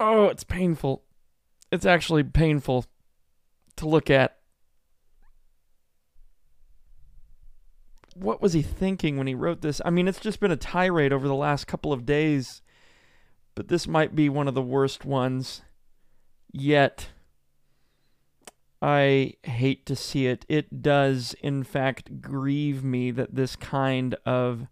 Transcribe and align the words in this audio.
Oh, 0.00 0.26
it's 0.26 0.44
painful. 0.44 1.02
It's 1.72 1.86
actually 1.86 2.22
painful 2.22 2.84
to 3.76 3.88
look 3.88 4.10
at. 4.10 4.36
What 8.14 8.42
was 8.42 8.52
he 8.52 8.62
thinking 8.62 9.16
when 9.16 9.26
he 9.26 9.34
wrote 9.34 9.60
this? 9.60 9.80
I 9.84 9.90
mean, 9.90 10.08
it's 10.08 10.20
just 10.20 10.40
been 10.40 10.50
a 10.50 10.56
tirade 10.56 11.12
over 11.12 11.28
the 11.28 11.34
last 11.34 11.66
couple 11.66 11.92
of 11.92 12.06
days, 12.06 12.62
but 13.54 13.68
this 13.68 13.86
might 13.86 14.14
be 14.14 14.28
one 14.28 14.48
of 14.48 14.54
the 14.54 14.62
worst 14.62 15.04
ones 15.04 15.62
yet. 16.52 17.08
I 18.80 19.34
hate 19.42 19.86
to 19.86 19.96
see 19.96 20.26
it. 20.26 20.44
It 20.48 20.82
does, 20.82 21.34
in 21.42 21.64
fact, 21.64 22.20
grieve 22.20 22.82
me 22.82 23.10
that 23.12 23.34
this 23.34 23.56
kind 23.56 24.16
of 24.24 24.66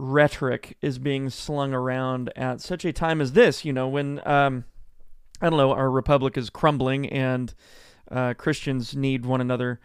rhetoric 0.00 0.76
is 0.80 0.98
being 0.98 1.28
slung 1.28 1.74
around 1.74 2.32
at 2.34 2.60
such 2.60 2.84
a 2.84 2.92
time 2.92 3.20
as 3.20 3.32
this. 3.32 3.64
You 3.64 3.72
know, 3.72 3.88
when 3.88 4.20
um, 4.26 4.64
I 5.40 5.50
don't 5.50 5.58
know, 5.58 5.72
our 5.72 5.90
republic 5.90 6.36
is 6.36 6.50
crumbling 6.50 7.08
and 7.08 7.54
uh, 8.10 8.34
Christians 8.34 8.96
need 8.96 9.24
one 9.24 9.40
another 9.40 9.80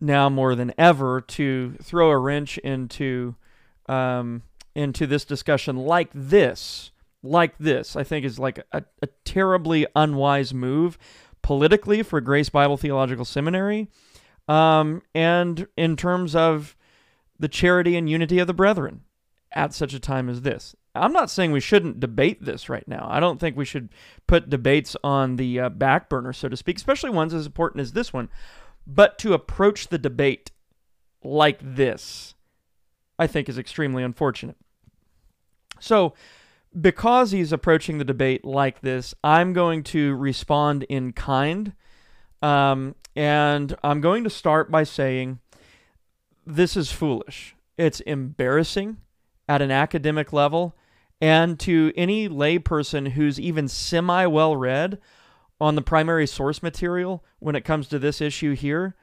now 0.00 0.30
more 0.30 0.54
than 0.54 0.72
ever 0.78 1.20
to 1.20 1.76
throw 1.82 2.10
a 2.10 2.18
wrench 2.18 2.58
into 2.58 3.34
um, 3.86 4.42
into 4.74 5.06
this 5.06 5.24
discussion 5.24 5.76
like 5.76 6.10
this, 6.14 6.92
like 7.22 7.58
this. 7.58 7.96
I 7.96 8.04
think 8.04 8.24
is 8.24 8.38
like 8.38 8.64
a, 8.72 8.84
a 9.02 9.08
terribly 9.24 9.86
unwise 9.96 10.54
move 10.54 10.96
politically 11.42 12.02
for 12.02 12.20
Grace 12.20 12.48
Bible 12.48 12.76
Theological 12.76 13.24
Seminary, 13.24 13.88
um, 14.46 15.02
and 15.14 15.66
in 15.76 15.96
terms 15.96 16.36
of 16.36 16.76
the 17.38 17.48
charity 17.48 17.96
and 17.96 18.08
unity 18.08 18.38
of 18.38 18.46
the 18.46 18.54
brethren 18.54 19.02
at 19.52 19.74
such 19.74 19.94
a 19.94 20.00
time 20.00 20.28
as 20.28 20.42
this. 20.42 20.74
I'm 20.94 21.12
not 21.12 21.30
saying 21.30 21.52
we 21.52 21.60
shouldn't 21.60 22.00
debate 22.00 22.44
this 22.44 22.68
right 22.68 22.86
now. 22.88 23.06
I 23.08 23.20
don't 23.20 23.38
think 23.38 23.56
we 23.56 23.64
should 23.64 23.90
put 24.26 24.50
debates 24.50 24.96
on 25.04 25.36
the 25.36 25.60
uh, 25.60 25.68
back 25.68 26.08
burner, 26.08 26.32
so 26.32 26.48
to 26.48 26.56
speak, 26.56 26.76
especially 26.76 27.10
ones 27.10 27.32
as 27.32 27.46
important 27.46 27.80
as 27.80 27.92
this 27.92 28.12
one. 28.12 28.28
But 28.86 29.18
to 29.18 29.32
approach 29.32 29.88
the 29.88 29.98
debate 29.98 30.50
like 31.22 31.58
this, 31.62 32.34
I 33.18 33.26
think 33.26 33.48
is 33.48 33.58
extremely 33.58 34.02
unfortunate. 34.02 34.56
So, 35.78 36.14
because 36.78 37.30
he's 37.30 37.52
approaching 37.52 37.98
the 37.98 38.04
debate 38.04 38.44
like 38.44 38.80
this, 38.80 39.14
I'm 39.22 39.52
going 39.52 39.82
to 39.84 40.14
respond 40.14 40.84
in 40.84 41.12
kind. 41.12 41.72
Um, 42.42 42.94
and 43.14 43.76
I'm 43.82 44.00
going 44.00 44.24
to 44.24 44.30
start 44.30 44.70
by 44.70 44.84
saying 44.84 45.40
this 46.46 46.76
is 46.76 46.90
foolish. 46.90 47.54
It's 47.76 48.00
embarrassing 48.00 48.98
at 49.50 49.60
an 49.60 49.72
academic 49.72 50.32
level. 50.32 50.76
And 51.20 51.58
to 51.60 51.92
any 51.96 52.28
layperson 52.28 53.10
who's 53.10 53.40
even 53.40 53.66
semi 53.66 54.24
well 54.26 54.54
read 54.54 55.00
on 55.60 55.74
the 55.74 55.82
primary 55.82 56.26
source 56.28 56.62
material 56.62 57.24
when 57.40 57.56
it 57.56 57.64
comes 57.64 57.88
to 57.88 57.98
this 57.98 58.20
issue 58.20 58.54
here, 58.54 58.94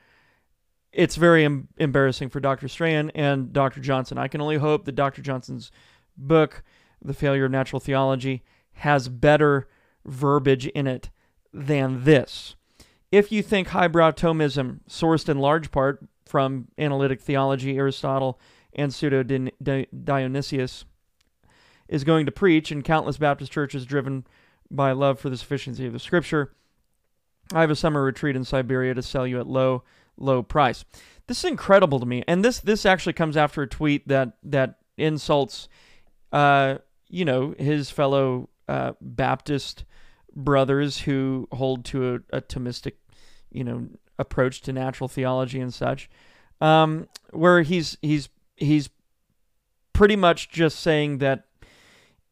it's 0.93 1.17
very 1.17 1.43
em- 1.43 1.67
embarrassing 1.77 2.29
for 2.29 2.39
Dr. 2.39 2.69
Strachan 2.69 3.09
and 3.09 3.51
Dr. 3.51 3.81
Johnson. 3.81 4.17
I 4.17 4.29
can 4.29 4.39
only 4.39 4.55
hope 4.55 4.85
that 4.85 4.95
Dr. 4.95 5.21
Johnson's 5.21 5.69
book, 6.15 6.63
The 7.01 7.13
Failure 7.13 7.45
of 7.45 7.51
Natural 7.51 7.81
Theology, 7.81 8.43
has 8.75 9.09
better 9.09 9.67
verbiage 10.05 10.67
in 10.67 10.87
it 10.87 11.09
than 11.53 12.05
this. 12.05 12.55
If 13.11 13.33
you 13.33 13.43
think 13.43 13.67
highbrow 13.67 14.11
Thomism, 14.11 14.79
sourced 14.89 15.27
in 15.27 15.39
large 15.39 15.71
part 15.71 16.07
from 16.25 16.69
analytic 16.77 17.19
theology, 17.19 17.77
Aristotle, 17.77 18.39
and 18.77 18.93
pseudo 18.93 19.23
Dionysius, 19.23 20.85
is 21.87 22.03
going 22.03 22.25
to 22.25 22.31
preach 22.31 22.71
in 22.71 22.81
countless 22.81 23.17
Baptist 23.17 23.51
churches 23.51 23.85
driven 23.85 24.25
by 24.69 24.91
love 24.91 25.19
for 25.19 25.29
the 25.29 25.37
sufficiency 25.37 25.85
of 25.85 25.93
the 25.93 25.99
scripture. 25.99 26.53
I 27.53 27.61
have 27.61 27.71
a 27.71 27.75
summer 27.75 28.03
retreat 28.03 28.35
in 28.35 28.43
Siberia 28.43 28.93
to 28.93 29.01
sell 29.01 29.25
you 29.25 29.39
at 29.39 29.47
low, 29.47 29.83
low 30.17 30.43
price. 30.43 30.83
This 31.27 31.39
is 31.39 31.49
incredible 31.49 31.99
to 31.99 32.05
me, 32.05 32.23
and 32.27 32.43
this 32.43 32.59
this 32.59 32.85
actually 32.85 33.13
comes 33.13 33.35
after 33.35 33.61
a 33.61 33.67
tweet 33.67 34.07
that 34.07 34.33
that 34.43 34.79
insults, 34.97 35.67
uh, 36.31 36.77
you 37.09 37.25
know, 37.25 37.53
his 37.57 37.89
fellow 37.89 38.49
uh, 38.67 38.93
Baptist 39.01 39.83
brothers 40.35 40.99
who 40.99 41.47
hold 41.51 41.83
to 41.85 42.15
a, 42.31 42.37
a 42.37 42.41
Thomistic, 42.41 42.93
you 43.51 43.63
know, 43.63 43.87
approach 44.19 44.61
to 44.61 44.73
natural 44.73 45.07
theology 45.07 45.59
and 45.59 45.73
such, 45.73 46.09
um, 46.61 47.07
where 47.31 47.61
he's 47.61 47.97
he's 48.01 48.29
he's 48.57 48.89
pretty 49.93 50.15
much 50.15 50.49
just 50.49 50.79
saying 50.79 51.19
that 51.19 51.45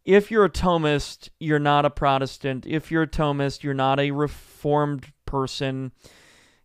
if 0.03 0.29
you're 0.29 0.45
a 0.45 0.49
Thomist, 0.49 1.29
you're 1.39 1.57
not 1.57 1.85
a 1.85 1.89
Protestant. 1.89 2.65
If 2.67 2.91
you're 2.91 3.03
a 3.03 3.07
Thomist, 3.07 3.63
you're 3.63 3.73
not 3.73 3.99
a 3.99 4.11
Reformed 4.11 5.11
person. 5.25 5.91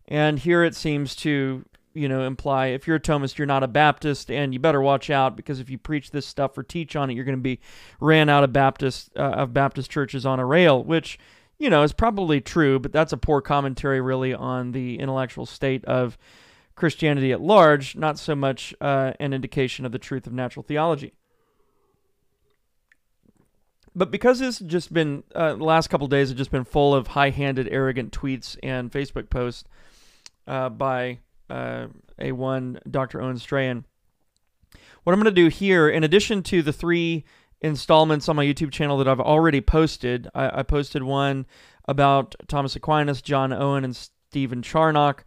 And 0.07 0.37
here 0.37 0.63
it 0.63 0.75
seems 0.75 1.15
to, 1.17 1.65
you 1.93 2.07
know, 2.07 2.21
imply 2.25 2.67
if 2.67 2.85
you're 2.85 2.97
a 2.97 3.01
Thomist, 3.01 3.37
you're 3.37 3.47
not 3.47 3.63
a 3.63 3.67
Baptist, 3.67 4.29
and 4.29 4.53
you 4.53 4.59
better 4.59 4.81
watch 4.81 5.09
out 5.09 5.35
because 5.35 5.59
if 5.59 5.69
you 5.69 5.77
preach 5.79 6.11
this 6.11 6.27
stuff 6.27 6.57
or 6.57 6.63
teach 6.63 6.95
on 6.95 7.09
it, 7.09 7.15
you're 7.15 7.25
going 7.25 7.37
to 7.37 7.41
be 7.41 7.59
ran 7.99 8.29
out 8.29 8.43
of 8.43 8.53
Baptist 8.53 9.09
uh, 9.17 9.21
of 9.21 9.53
Baptist 9.53 9.89
churches 9.89 10.25
on 10.25 10.39
a 10.39 10.45
rail, 10.45 10.83
which 10.83 11.17
you 11.57 11.69
know 11.69 11.81
is 11.81 11.93
probably 11.93 12.41
true, 12.41 12.77
but 12.77 12.91
that's 12.91 13.13
a 13.13 13.17
poor 13.17 13.41
commentary 13.41 14.01
really 14.01 14.33
on 14.33 14.71
the 14.71 14.99
intellectual 14.99 15.45
state 15.45 15.83
of 15.85 16.17
Christianity 16.81 17.31
at 17.31 17.39
large, 17.39 17.95
not 17.95 18.17
so 18.17 18.35
much 18.35 18.73
uh, 18.81 19.13
an 19.19 19.33
indication 19.33 19.85
of 19.85 19.91
the 19.91 19.99
truth 19.99 20.25
of 20.25 20.33
natural 20.33 20.63
theology. 20.63 21.13
But 23.95 24.09
because 24.09 24.39
this 24.39 24.57
just 24.57 24.91
been, 24.91 25.23
uh, 25.35 25.53
the 25.53 25.63
last 25.63 25.91
couple 25.91 26.07
days 26.07 26.29
have 26.29 26.39
just 26.39 26.49
been 26.49 26.63
full 26.63 26.95
of 26.95 27.05
high 27.05 27.29
handed, 27.29 27.69
arrogant 27.69 28.11
tweets 28.11 28.57
and 28.63 28.91
Facebook 28.91 29.29
posts 29.29 29.63
uh, 30.47 30.69
by 30.69 31.19
uh, 31.51 31.85
A1 32.19 32.79
Dr. 32.89 33.21
Owen 33.21 33.37
Strachan. 33.37 33.85
What 35.03 35.13
I'm 35.13 35.19
going 35.19 35.35
to 35.35 35.41
do 35.41 35.49
here, 35.49 35.87
in 35.87 36.03
addition 36.03 36.41
to 36.43 36.63
the 36.63 36.73
three 36.73 37.25
installments 37.61 38.27
on 38.27 38.35
my 38.35 38.45
YouTube 38.45 38.71
channel 38.71 38.97
that 38.97 39.07
I've 39.07 39.19
already 39.19 39.61
posted, 39.61 40.27
I, 40.33 40.61
I 40.61 40.63
posted 40.63 41.03
one 41.03 41.45
about 41.87 42.33
Thomas 42.47 42.75
Aquinas, 42.75 43.21
John 43.21 43.53
Owen, 43.53 43.83
and 43.83 43.95
Stephen 43.95 44.63
Charnock. 44.63 45.25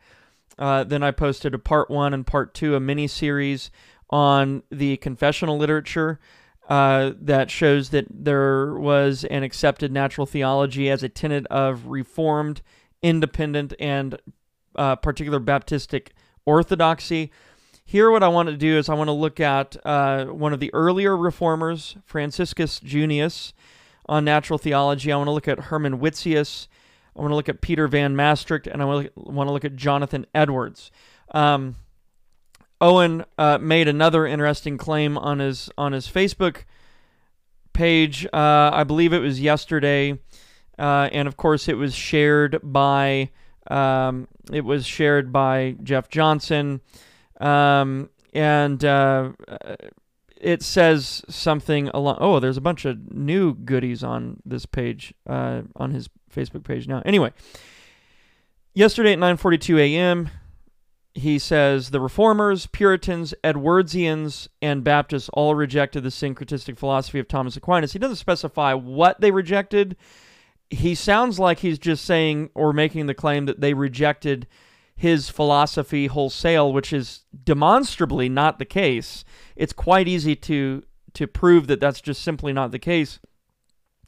Uh, 0.59 0.85
then 0.85 1.03
I 1.03 1.11
posted 1.11 1.55
a 1.55 1.59
part 1.59 1.91
one 1.91 2.15
and 2.15 2.27
part 2.27 2.55
two, 2.55 2.75
a 2.75 2.81
mini 2.81 3.07
series 3.07 3.71
on 4.11 4.63
the 4.71 4.97
confessional 4.99 5.59
literature 5.59 6.21
uh, 6.69 7.13
that 7.21 7.51
shows 7.51 7.91
that 7.91 8.07
there 8.11 8.75
was 8.75 9.25
an 9.25 9.43
accepted 9.43 9.93
natural 9.93 10.27
theology 10.27 10.89
as 10.89 11.03
a 11.03 11.09
tenet 11.09 11.47
of 11.49 11.87
Reformed, 11.87 12.63
independent, 13.03 13.75
and 13.79 14.19
uh, 14.77 14.97
particular 14.97 15.41
Baptistic 15.41 16.09
orthodoxy. 16.47 17.31
Here, 17.85 18.11
what 18.11 18.23
I 18.23 18.29
want 18.29 18.49
to 18.49 18.57
do 18.57 18.79
is 18.79 18.89
I 18.89 18.95
want 18.95 19.09
to 19.09 19.13
look 19.13 19.41
at 19.41 19.77
uh, 19.85 20.27
one 20.27 20.55
of 20.55 20.61
the 20.61 20.73
earlier 20.73 21.17
reformers, 21.17 21.97
Franciscus 22.07 22.81
Junius, 22.81 23.53
on 24.07 24.25
natural 24.25 24.59
theology. 24.59 25.13
I 25.13 25.17
want 25.17 25.29
to 25.29 25.33
look 25.33 25.49
at 25.49 25.61
Herman 25.61 25.99
Witsius. 25.99 26.67
I 27.17 27.21
want 27.21 27.31
to 27.31 27.37
look 27.37 27.49
at 27.49 27.61
Peter 27.61 27.87
Van 27.87 28.17
Mastricht, 28.17 28.67
and 28.67 28.83
I 28.83 28.85
want 28.85 29.13
to 29.15 29.53
look 29.53 29.65
at 29.65 29.77
Jonathan 29.77 30.27
Edwards. 30.35 30.91
Um, 31.33 31.77
Owen 32.81 33.25
uh, 33.39 33.59
made 33.59 33.89
another 33.89 34.27
interesting 34.27 34.77
claim 34.77 35.17
on 35.17 35.39
his 35.39 35.71
on 35.79 35.93
his 35.93 36.09
Facebook 36.09 36.65
page. 37.73 38.27
Uh, 38.27 38.71
I 38.73 38.85
believe 38.85 39.13
it 39.13 39.21
was 39.21 39.41
yesterday, 39.41 40.19
uh, 40.79 41.09
and 41.13 41.29
of 41.29 41.37
course 41.37 41.69
it 41.69 41.77
was 41.77 41.95
shared 41.95 42.59
by 42.63 43.31
um, 43.71 44.29
it 44.53 44.65
was 44.65 44.85
shared 44.85 45.33
by 45.33 45.77
Jeff 45.83 46.09
Johnson, 46.09 46.81
um, 47.41 48.11
and 48.33 48.85
uh, 48.85 49.31
it 50.37 50.63
says 50.63 51.23
something 51.29 51.89
along. 51.89 52.19
Oh, 52.21 52.41
there's 52.41 52.59
a 52.59 52.63
bunch 52.63 52.85
of 52.85 53.13
new 53.13 53.55
goodies 53.55 54.05
on 54.05 54.43
this 54.45 54.67
page 54.67 55.15
uh, 55.27 55.63
on 55.77 55.93
his 55.93 56.09
Facebook 56.35 56.65
page 56.65 56.89
now. 56.89 57.03
Anyway, 57.05 57.33
yesterday 58.75 59.13
at 59.13 59.19
9:42 59.19 59.79
a.m 59.81 60.31
he 61.15 61.39
says 61.39 61.91
the 61.91 62.01
reformers, 62.01 62.67
Puritans, 62.67 63.35
Edwardsians, 63.45 64.49
and 64.61 64.83
Baptists 64.83 65.31
all 65.33 65.55
rejected 65.55 66.03
the 66.03 66.09
syncretistic 66.09 66.77
philosophy 66.77 67.21
of 67.21 67.29
Thomas 67.29 67.57
Aquinas. 67.57 67.93
He 67.93 68.01
doesn't 68.01 68.17
specify 68.17 68.75
what 68.75 69.21
they 69.21 69.31
rejected. 69.31 69.97
He 70.71 70.97
sounds 70.97 71.39
like 71.39 71.61
he's 71.61 71.79
just 71.79 72.05
saying 72.05 72.51
or 72.55 72.73
making 72.73 73.07
the 73.07 73.15
claim 73.15 73.47
that 73.47 73.61
they 73.61 73.75
rejected 73.75 74.49
his 74.97 75.29
philosophy 75.29 76.09
wholesale, 76.09 76.73
which 76.73 76.93
is 76.93 77.21
demonstrably 77.45 78.29
not 78.29 78.59
the 78.59 78.65
case. 78.65 79.25
It's 79.55 79.73
quite 79.73 80.09
easy 80.09 80.37
to 80.37 80.83
to 81.15 81.29
prove 81.29 81.69
that 81.69 81.79
that's 81.79 82.01
just 82.01 82.23
simply 82.23 82.53
not 82.53 82.73
the 82.73 82.79
case. 82.81 83.21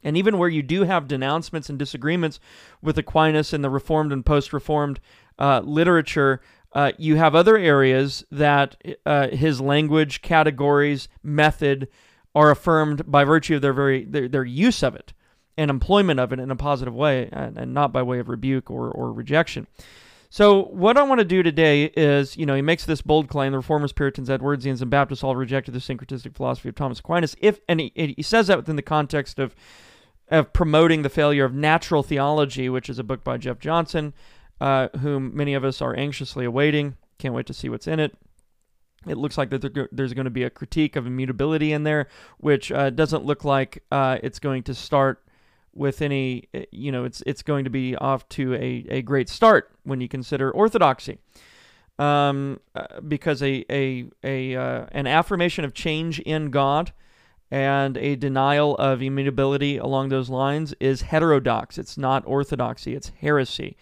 And 0.07 0.17
even 0.17 0.39
where 0.39 0.49
you 0.49 0.63
do 0.63 0.85
have 0.85 1.07
denouncements 1.09 1.69
and 1.69 1.79
disagreements 1.79 2.41
with 2.81 2.97
Aquinas 2.97 3.53
and 3.53 3.63
the 3.63 3.71
Reformed 3.71 4.13
and 4.13 4.25
post 4.25 4.53
Reformed 4.53 5.01
uh, 5.39 5.61
literature, 5.65 6.41
uh, 6.73 6.93
you 6.97 7.17
have 7.17 7.35
other 7.35 7.59
areas 7.59 8.25
that 8.31 8.77
uh, 9.05 9.29
his 9.29 9.61
language, 9.61 10.23
categories, 10.23 11.09
method 11.23 11.89
are 12.35 12.51
affirmed 12.51 13.03
by 13.11 13.25
virtue 13.25 13.57
of 13.57 13.63
their 13.63 13.73
very 13.75 14.05
their, 14.05 14.29
their 14.29 14.45
use 14.45 14.83
of 14.83 14.95
it. 14.95 15.13
and 15.57 15.71
employment 15.71 16.21
of 16.21 16.33
it 16.33 16.39
in 16.39 16.51
a 16.51 16.57
positive 16.57 16.95
way 16.95 17.29
and, 17.33 17.57
and 17.57 17.75
not 17.75 17.93
by 17.93 18.03
way 18.03 18.19
of 18.19 18.29
rebuke 18.29 18.71
or, 18.71 18.91
or 18.91 19.13
rejection. 19.13 19.67
So 20.29 20.65
what 20.65 20.97
I 20.97 21.03
want 21.03 21.21
to 21.21 21.25
do 21.25 21.43
today 21.43 21.85
is, 21.97 22.37
you 22.37 22.47
know, 22.47 22.55
he 22.55 22.63
makes 22.63 22.85
this 22.85 23.01
bold 23.01 23.29
claim: 23.29 23.53
the 23.53 23.59
Reformers, 23.59 23.93
Puritans, 23.93 24.29
Edwardsians, 24.29 24.83
and 24.83 24.91
Baptists 24.91 25.23
all 25.23 25.37
rejected 25.37 25.73
the 25.73 25.79
syncretistic 25.79 26.35
philosophy 26.35 26.69
of 26.69 26.75
Thomas 26.75 26.99
Aquinas. 26.99 27.37
If 27.41 27.61
and 27.69 27.81
he, 27.81 27.93
he 27.95 28.23
says 28.23 28.49
that 28.49 28.59
within 28.59 28.77
the 28.77 28.83
context 28.83 29.39
of 29.39 29.55
of 30.29 30.53
promoting 30.53 31.03
the 31.03 31.09
failure 31.09 31.45
of 31.45 31.55
natural 31.55 32.03
theology, 32.03 32.69
which 32.69 32.89
is 32.89 32.99
a 32.99 33.05
book 33.05 33.23
by 33.23 33.37
Jeff 33.37 33.59
Johnson, 33.59 34.13
uh, 34.61 34.89
whom 35.01 35.37
many 35.37 35.55
of 35.55 35.65
us 35.65 35.81
are 35.81 35.97
anxiously 35.97 36.45
awaiting. 36.45 36.97
Can't 37.19 37.35
wait 37.35 37.47
to 37.47 37.55
see 37.55 37.69
what's 37.69 37.87
in 37.87 38.01
it. 38.01 38.17
It 39.07 39.17
looks 39.17 39.39
like 39.39 39.51
that 39.51 39.89
there's 39.93 40.15
going 40.15 40.25
to 40.25 40.31
be 40.31 40.43
a 40.43 40.51
critique 40.51 40.97
of 40.97 41.07
immutability 41.07 41.73
in 41.73 41.85
there, 41.85 42.09
which 42.39 42.73
uh, 42.73 42.91
doesn't 42.91 43.25
look 43.25 43.45
like 43.45 43.85
uh, 43.93 44.19
it's 44.23 44.41
going 44.41 44.65
to 44.65 44.75
start 44.75 45.23
with 45.73 46.03
any, 46.03 46.49
eh, 46.55 46.65
you 46.73 46.91
know, 46.91 47.05
it's 47.05 47.23
it's 47.27 47.43
going 47.43 47.65
to 47.65 47.71
be 47.71 47.95
off 47.97 48.29
to 48.31 48.55
a, 48.55 48.85
a 48.89 49.03
great 49.03 49.29
start 49.29 49.71
when 49.85 50.01
you 50.01 50.09
consider 50.09 50.51
orthodoxy, 50.51 51.19
um, 51.99 52.59
uh, 52.75 53.01
because 53.07 53.43
a 53.43 53.65
a 53.71 54.07
a 54.25 54.57
uh, 54.57 54.87
an 54.91 55.07
affirmation 55.07 55.65
of 55.65 55.73
change 55.73 56.19
in 56.21 56.51
God 56.51 56.93
and 57.51 57.97
a 57.97 58.17
denial 58.17 58.77
of 58.77 59.03
immutability 59.03 59.77
along 59.77 60.09
those 60.09 60.29
lines 60.29 60.75
is 60.81 61.03
heterodox. 61.03 61.79
It's 61.79 61.97
not 61.97 62.27
orthodoxy. 62.27 62.95
It's 62.95 63.13
heresy 63.21 63.77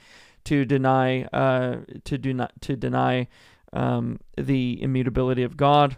to 0.45 0.65
deny 0.65 1.23
uh, 1.33 1.79
to 2.05 2.19
do 2.19 2.35
not 2.35 2.53
to 2.61 2.77
deny 2.77 3.29
um, 3.73 4.21
the 4.37 4.81
immutability 4.83 5.43
of 5.43 5.57
God 5.57 5.97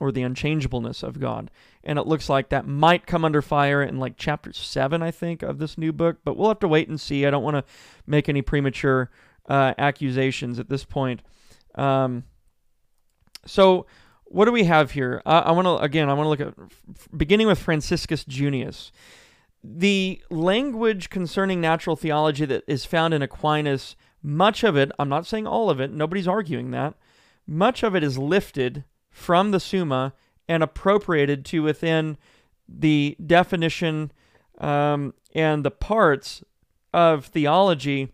or 0.00 0.10
the 0.10 0.22
unchangeableness 0.22 1.02
of 1.02 1.20
God. 1.20 1.50
And 1.84 1.98
it 1.98 2.06
looks 2.06 2.28
like 2.28 2.48
that 2.48 2.66
might 2.66 3.06
come 3.06 3.24
under 3.24 3.42
fire 3.42 3.82
in 3.82 3.98
like 3.98 4.14
chapter 4.16 4.52
7, 4.52 5.02
I 5.02 5.10
think, 5.10 5.42
of 5.42 5.58
this 5.58 5.78
new 5.78 5.92
book, 5.92 6.18
but 6.24 6.36
we'll 6.36 6.48
have 6.48 6.58
to 6.60 6.68
wait 6.68 6.88
and 6.88 7.00
see. 7.00 7.24
I 7.24 7.30
don't 7.30 7.44
want 7.44 7.56
to 7.56 7.64
make 8.06 8.28
any 8.28 8.42
premature 8.42 9.10
uh, 9.48 9.74
accusations 9.78 10.58
at 10.58 10.68
this 10.68 10.84
point. 10.84 11.22
Um, 11.76 12.24
so, 13.46 13.86
what 14.32 14.46
do 14.46 14.52
we 14.52 14.64
have 14.64 14.92
here? 14.92 15.20
I, 15.26 15.40
I 15.40 15.50
want 15.52 15.66
to, 15.66 15.76
again, 15.76 16.08
I 16.08 16.14
want 16.14 16.24
to 16.24 16.28
look 16.30 16.40
at 16.40 17.16
beginning 17.16 17.46
with 17.46 17.58
Franciscus 17.58 18.24
Junius. 18.24 18.90
The 19.62 20.22
language 20.30 21.10
concerning 21.10 21.60
natural 21.60 21.96
theology 21.96 22.46
that 22.46 22.64
is 22.66 22.84
found 22.84 23.14
in 23.14 23.22
Aquinas, 23.22 23.94
much 24.22 24.64
of 24.64 24.76
it, 24.76 24.90
I'm 24.98 25.08
not 25.08 25.26
saying 25.26 25.46
all 25.46 25.70
of 25.70 25.80
it, 25.80 25.92
nobody's 25.92 26.26
arguing 26.26 26.70
that, 26.70 26.94
much 27.46 27.82
of 27.82 27.94
it 27.94 28.02
is 28.02 28.18
lifted 28.18 28.84
from 29.10 29.50
the 29.50 29.60
Summa 29.60 30.14
and 30.48 30.62
appropriated 30.62 31.44
to 31.46 31.62
within 31.62 32.16
the 32.66 33.16
definition 33.24 34.12
um, 34.58 35.12
and 35.34 35.64
the 35.64 35.70
parts 35.70 36.42
of 36.94 37.26
theology 37.26 38.08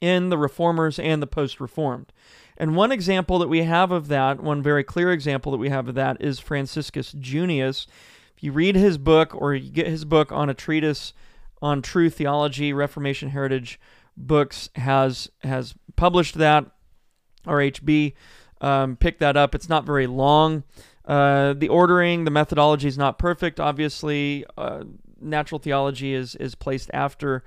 in 0.00 0.28
the 0.28 0.38
Reformers 0.38 0.98
and 0.98 1.20
the 1.20 1.26
Post 1.26 1.60
Reformed. 1.60 2.12
And 2.56 2.76
one 2.76 2.92
example 2.92 3.38
that 3.40 3.48
we 3.48 3.62
have 3.62 3.90
of 3.90 4.08
that, 4.08 4.40
one 4.40 4.62
very 4.62 4.84
clear 4.84 5.12
example 5.12 5.52
that 5.52 5.58
we 5.58 5.70
have 5.70 5.88
of 5.88 5.94
that, 5.96 6.18
is 6.20 6.38
Franciscus 6.38 7.12
Junius. 7.18 7.86
If 8.36 8.42
you 8.42 8.52
read 8.52 8.76
his 8.76 8.98
book 8.98 9.34
or 9.34 9.54
you 9.54 9.70
get 9.70 9.86
his 9.86 10.04
book 10.04 10.30
on 10.30 10.48
a 10.48 10.54
treatise 10.54 11.12
on 11.60 11.82
true 11.82 12.10
theology, 12.10 12.72
Reformation 12.72 13.30
Heritage 13.30 13.80
Books 14.16 14.70
has 14.76 15.28
has 15.42 15.74
published 15.96 16.36
that. 16.36 16.66
RHB 17.46 18.14
um, 18.60 18.96
pick 18.96 19.18
that 19.18 19.36
up. 19.36 19.54
It's 19.54 19.68
not 19.68 19.84
very 19.84 20.06
long. 20.06 20.64
Uh, 21.04 21.52
the 21.52 21.68
ordering, 21.68 22.24
the 22.24 22.30
methodology 22.30 22.88
is 22.88 22.96
not 22.96 23.18
perfect. 23.18 23.60
Obviously, 23.60 24.44
uh, 24.56 24.84
natural 25.20 25.58
theology 25.58 26.14
is 26.14 26.34
is 26.36 26.54
placed 26.54 26.90
after 26.94 27.42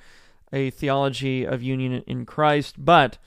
a 0.54 0.69
theology 0.69 1.45
of 1.45 1.63
union 1.63 2.04
in 2.06 2.25
Christ, 2.25 2.75
but 2.77 3.18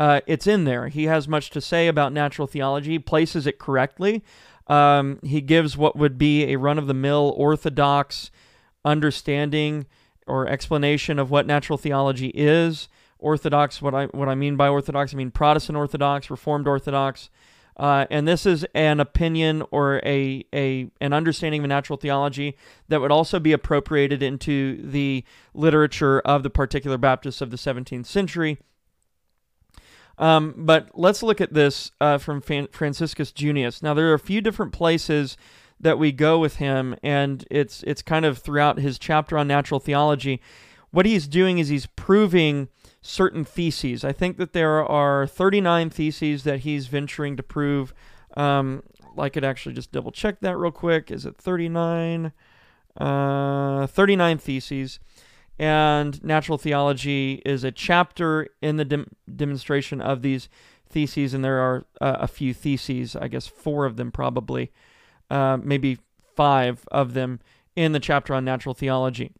uh, 0.00 0.22
it's 0.26 0.46
in 0.46 0.64
there. 0.64 0.88
He 0.88 1.04
has 1.04 1.28
much 1.28 1.50
to 1.50 1.60
say 1.60 1.86
about 1.86 2.14
natural 2.14 2.48
theology. 2.48 2.92
He 2.92 2.98
places 2.98 3.46
it 3.46 3.58
correctly. 3.58 4.24
Um, 4.66 5.18
he 5.22 5.42
gives 5.42 5.76
what 5.76 5.94
would 5.94 6.16
be 6.16 6.44
a 6.44 6.56
run 6.56 6.78
of 6.78 6.86
the 6.86 6.94
mill 6.94 7.34
orthodox 7.36 8.30
understanding 8.82 9.84
or 10.26 10.48
explanation 10.48 11.18
of 11.18 11.30
what 11.30 11.46
natural 11.46 11.76
theology 11.76 12.28
is. 12.28 12.88
Orthodox, 13.18 13.82
what 13.82 13.94
I 13.94 14.06
what 14.06 14.30
I 14.30 14.34
mean 14.34 14.56
by 14.56 14.68
Orthodox, 14.68 15.12
I 15.12 15.18
mean 15.18 15.30
Protestant 15.30 15.76
Orthodox, 15.76 16.30
Reformed 16.30 16.66
Orthodox, 16.66 17.28
uh, 17.76 18.06
and 18.10 18.26
this 18.26 18.46
is 18.46 18.64
an 18.74 19.00
opinion 19.00 19.62
or 19.70 20.00
a 20.06 20.46
a 20.54 20.90
an 21.02 21.12
understanding 21.12 21.60
of 21.60 21.68
natural 21.68 21.98
theology 21.98 22.56
that 22.88 23.02
would 23.02 23.12
also 23.12 23.38
be 23.38 23.52
appropriated 23.52 24.22
into 24.22 24.80
the 24.80 25.24
literature 25.52 26.20
of 26.20 26.42
the 26.42 26.48
particular 26.48 26.96
Baptists 26.96 27.42
of 27.42 27.50
the 27.50 27.58
17th 27.58 28.06
century. 28.06 28.58
Um, 30.20 30.54
but 30.54 30.90
let's 30.92 31.22
look 31.22 31.40
at 31.40 31.54
this 31.54 31.90
uh, 32.00 32.18
from 32.18 32.42
Franciscus 32.42 33.32
Junius. 33.32 33.82
Now 33.82 33.94
there 33.94 34.10
are 34.10 34.14
a 34.14 34.18
few 34.18 34.42
different 34.42 34.72
places 34.72 35.38
that 35.80 35.98
we 35.98 36.12
go 36.12 36.38
with 36.38 36.56
him, 36.56 36.94
and 37.02 37.46
it's 37.50 37.82
it's 37.84 38.02
kind 38.02 38.26
of 38.26 38.38
throughout 38.38 38.78
his 38.78 38.98
chapter 38.98 39.38
on 39.38 39.48
natural 39.48 39.80
theology. 39.80 40.42
What 40.90 41.06
he's 41.06 41.26
doing 41.26 41.58
is 41.58 41.68
he's 41.68 41.86
proving 41.86 42.68
certain 43.00 43.44
theses. 43.44 44.04
I 44.04 44.12
think 44.12 44.36
that 44.36 44.52
there 44.52 44.84
are 44.84 45.26
39 45.26 45.88
theses 45.88 46.44
that 46.44 46.60
he's 46.60 46.86
venturing 46.88 47.36
to 47.38 47.42
prove. 47.42 47.94
Um, 48.36 48.82
I 49.18 49.30
could 49.30 49.44
actually 49.44 49.74
just 49.74 49.90
double 49.90 50.10
check 50.10 50.40
that 50.40 50.56
real 50.56 50.70
quick. 50.70 51.10
Is 51.10 51.24
it 51.24 51.38
39? 51.38 52.32
Uh, 52.96 53.86
39 53.86 54.38
theses. 54.38 55.00
And 55.60 56.24
natural 56.24 56.56
theology 56.56 57.42
is 57.44 57.64
a 57.64 57.70
chapter 57.70 58.48
in 58.62 58.78
the 58.78 58.84
dem- 58.86 59.14
demonstration 59.36 60.00
of 60.00 60.22
these 60.22 60.48
theses, 60.88 61.34
and 61.34 61.44
there 61.44 61.58
are 61.58 61.84
uh, 62.00 62.16
a 62.20 62.26
few 62.26 62.54
theses, 62.54 63.14
I 63.14 63.28
guess 63.28 63.46
four 63.46 63.84
of 63.84 63.98
them 63.98 64.10
probably, 64.10 64.72
uh, 65.28 65.58
maybe 65.62 65.98
five 66.34 66.88
of 66.90 67.12
them 67.12 67.40
in 67.76 67.92
the 67.92 68.00
chapter 68.00 68.32
on 68.32 68.42
natural 68.42 68.74
theology. 68.74 69.32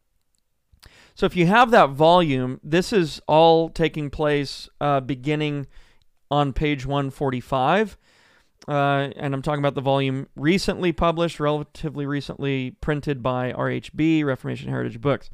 So 1.15 1.25
if 1.25 1.37
you 1.37 1.47
have 1.47 1.71
that 1.71 1.89
volume, 1.89 2.61
this 2.63 2.93
is 2.93 3.23
all 3.27 3.71
taking 3.71 4.11
place 4.11 4.69
uh, 4.79 5.01
beginning 5.01 5.69
on 6.31 6.53
page 6.53 6.85
145. 6.85 7.97
Uh, 8.69 9.09
and 9.17 9.33
I'm 9.33 9.41
talking 9.41 9.61
about 9.61 9.75
the 9.75 9.81
volume 9.81 10.29
recently 10.37 10.93
published, 10.93 11.41
relatively 11.41 12.05
recently 12.05 12.73
printed 12.83 13.23
by 13.23 13.53
RHB, 13.53 14.23
Reformation 14.23 14.69
Heritage 14.69 15.01
Books. 15.01 15.31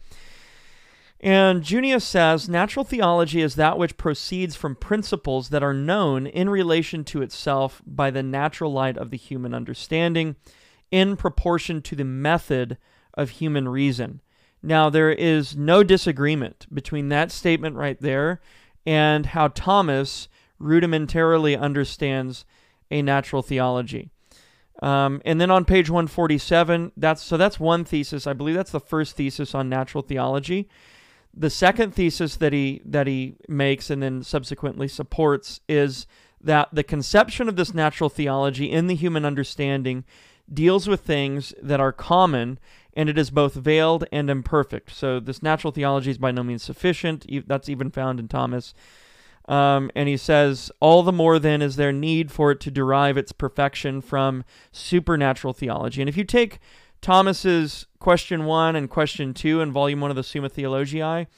And 1.21 1.63
Junius 1.63 2.05
says 2.05 2.49
natural 2.49 2.85
theology 2.85 3.41
is 3.41 3.55
that 3.55 3.79
which 3.79 3.97
proceeds 3.97 4.55
from 4.55 4.77
principles 4.77 5.49
that 5.49 5.63
are 5.63 5.73
known 5.73 6.27
in 6.27 6.51
relation 6.51 7.05
to 7.05 7.23
itself 7.23 7.81
by 7.87 8.11
the 8.11 8.23
natural 8.23 8.73
light 8.73 8.99
of 8.99 9.11
the 9.11 9.17
human 9.17 9.55
understanding 9.55 10.37
in 10.91 11.17
proportion 11.17 11.81
to 11.83 11.97
the 11.97 12.05
method 12.05 12.77
of 13.15 13.31
human 13.31 13.69
reason. 13.69 14.21
Now, 14.63 14.91
there 14.91 15.11
is 15.11 15.57
no 15.57 15.83
disagreement 15.83 16.67
between 16.73 17.09
that 17.09 17.33
statement 17.33 17.77
right 17.77 18.01
there 18.01 18.41
and 18.85 19.27
how 19.27 19.49
Thomas 19.49 20.29
rudimentarily 20.61 21.59
understands 21.59 22.45
a 22.91 23.03
natural 23.03 23.43
theology. 23.43 24.11
Um, 24.83 25.23
and 25.25 25.41
then 25.41 25.51
on 25.51 25.65
page 25.65 25.89
147, 25.89 26.93
that's 26.97 27.23
so 27.23 27.37
that's 27.37 27.59
one 27.59 27.85
thesis. 27.85 28.27
I 28.27 28.35
believe 28.35 28.55
that's 28.55 28.73
the 28.73 28.81
first 28.81 29.17
thesis 29.17 29.55
on 29.55 29.69
natural 29.69 30.03
theology. 30.03 30.69
The 31.39 31.51
second 31.51 31.95
thesis 31.95 32.37
that 32.37 32.53
he 32.53 32.81
that 32.85 33.07
he 33.07 33.37
makes 33.47 33.91
and 33.91 34.03
then 34.03 34.23
subsequently 34.23 34.89
supports 34.89 35.61
is 35.69 36.07
that 36.41 36.69
the 36.73 36.83
conception 36.83 37.49
of 37.49 37.57
this 37.57 37.75
natural 37.75 38.09
theology 38.09 38.71
in 38.71 38.87
the 38.87 38.95
human 38.95 39.25
understanding 39.25 40.05
deals 40.53 40.89
with 40.89 41.01
things 41.01 41.53
that 41.61 41.81
are 41.81 41.93
common 41.93 42.59
and 42.95 43.11
it 43.11 43.19
is 43.19 43.31
both 43.31 43.55
veiled 43.55 44.05
and 44.11 44.31
imperfect. 44.31 44.91
So 44.93 45.21
this 45.21 45.43
natural 45.43 45.73
theology 45.73 46.11
is 46.11 46.19
by 46.19 46.31
no 46.31 46.43
means 46.43 46.63
sufficient. 46.63 47.27
That's 47.47 47.69
even 47.69 47.91
found 47.91 48.19
in 48.19 48.29
Thomas. 48.29 48.75
Um, 49.49 49.91
and 49.95 50.09
he 50.09 50.17
says, 50.17 50.73
All 50.81 51.03
the 51.03 51.13
more 51.13 51.39
then 51.39 51.63
is 51.63 51.77
there 51.77 51.93
need 51.93 52.33
for 52.33 52.51
it 52.51 52.61
to 52.61 52.71
derive 52.71 53.17
its 53.17 53.33
perfection 53.33 54.01
from 54.01 54.45
supernatural 54.73 55.53
theology. 55.53 56.01
And 56.01 56.09
if 56.09 56.17
you 56.17 56.25
take 56.25 56.59
Thomas's 57.07 57.87
question 58.01 58.47
one 58.47 58.75
and 58.75 58.91
question 58.91 59.33
two 59.33 59.61
in 59.61 59.71
volume 59.71 60.01
one 60.01 60.11
of 60.11 60.17
the 60.17 60.25
Summa 60.25 60.49
Theologiae, 60.49 61.29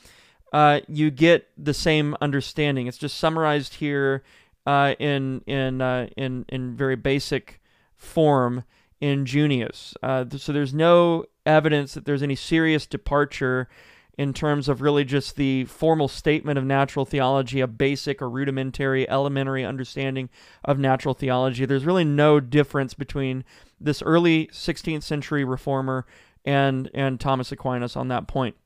uh, 0.50 0.80
you 0.88 1.10
get 1.10 1.50
the 1.58 1.74
same 1.74 2.16
understanding. 2.22 2.86
It's 2.86 2.96
just 2.96 3.18
summarized 3.18 3.74
here 3.74 4.24
uh, 4.64 4.94
in 4.98 5.42
in 5.46 5.82
uh, 5.82 6.08
in 6.16 6.46
in 6.48 6.74
very 6.74 6.96
basic 6.96 7.60
form 7.96 8.64
in 9.02 9.26
Junius. 9.26 9.92
Uh, 10.02 10.24
so 10.38 10.54
there's 10.54 10.72
no 10.72 11.26
evidence 11.44 11.92
that 11.92 12.06
there's 12.06 12.22
any 12.22 12.34
serious 12.34 12.86
departure 12.86 13.68
in 14.16 14.32
terms 14.32 14.70
of 14.70 14.80
really 14.80 15.04
just 15.04 15.36
the 15.36 15.66
formal 15.66 16.08
statement 16.08 16.56
of 16.56 16.64
natural 16.64 17.04
theology, 17.04 17.60
a 17.60 17.66
basic 17.66 18.22
or 18.22 18.30
rudimentary, 18.30 19.06
elementary 19.10 19.66
understanding 19.66 20.30
of 20.64 20.78
natural 20.78 21.12
theology. 21.12 21.66
There's 21.66 21.84
really 21.84 22.04
no 22.04 22.40
difference 22.40 22.94
between 22.94 23.44
this 23.80 24.02
early 24.02 24.48
16th 24.48 25.02
century 25.02 25.44
reformer 25.44 26.06
and 26.44 26.90
and 26.94 27.20
Thomas 27.20 27.52
Aquinas 27.52 27.96
on 27.96 28.08
that 28.08 28.26
point. 28.26 28.56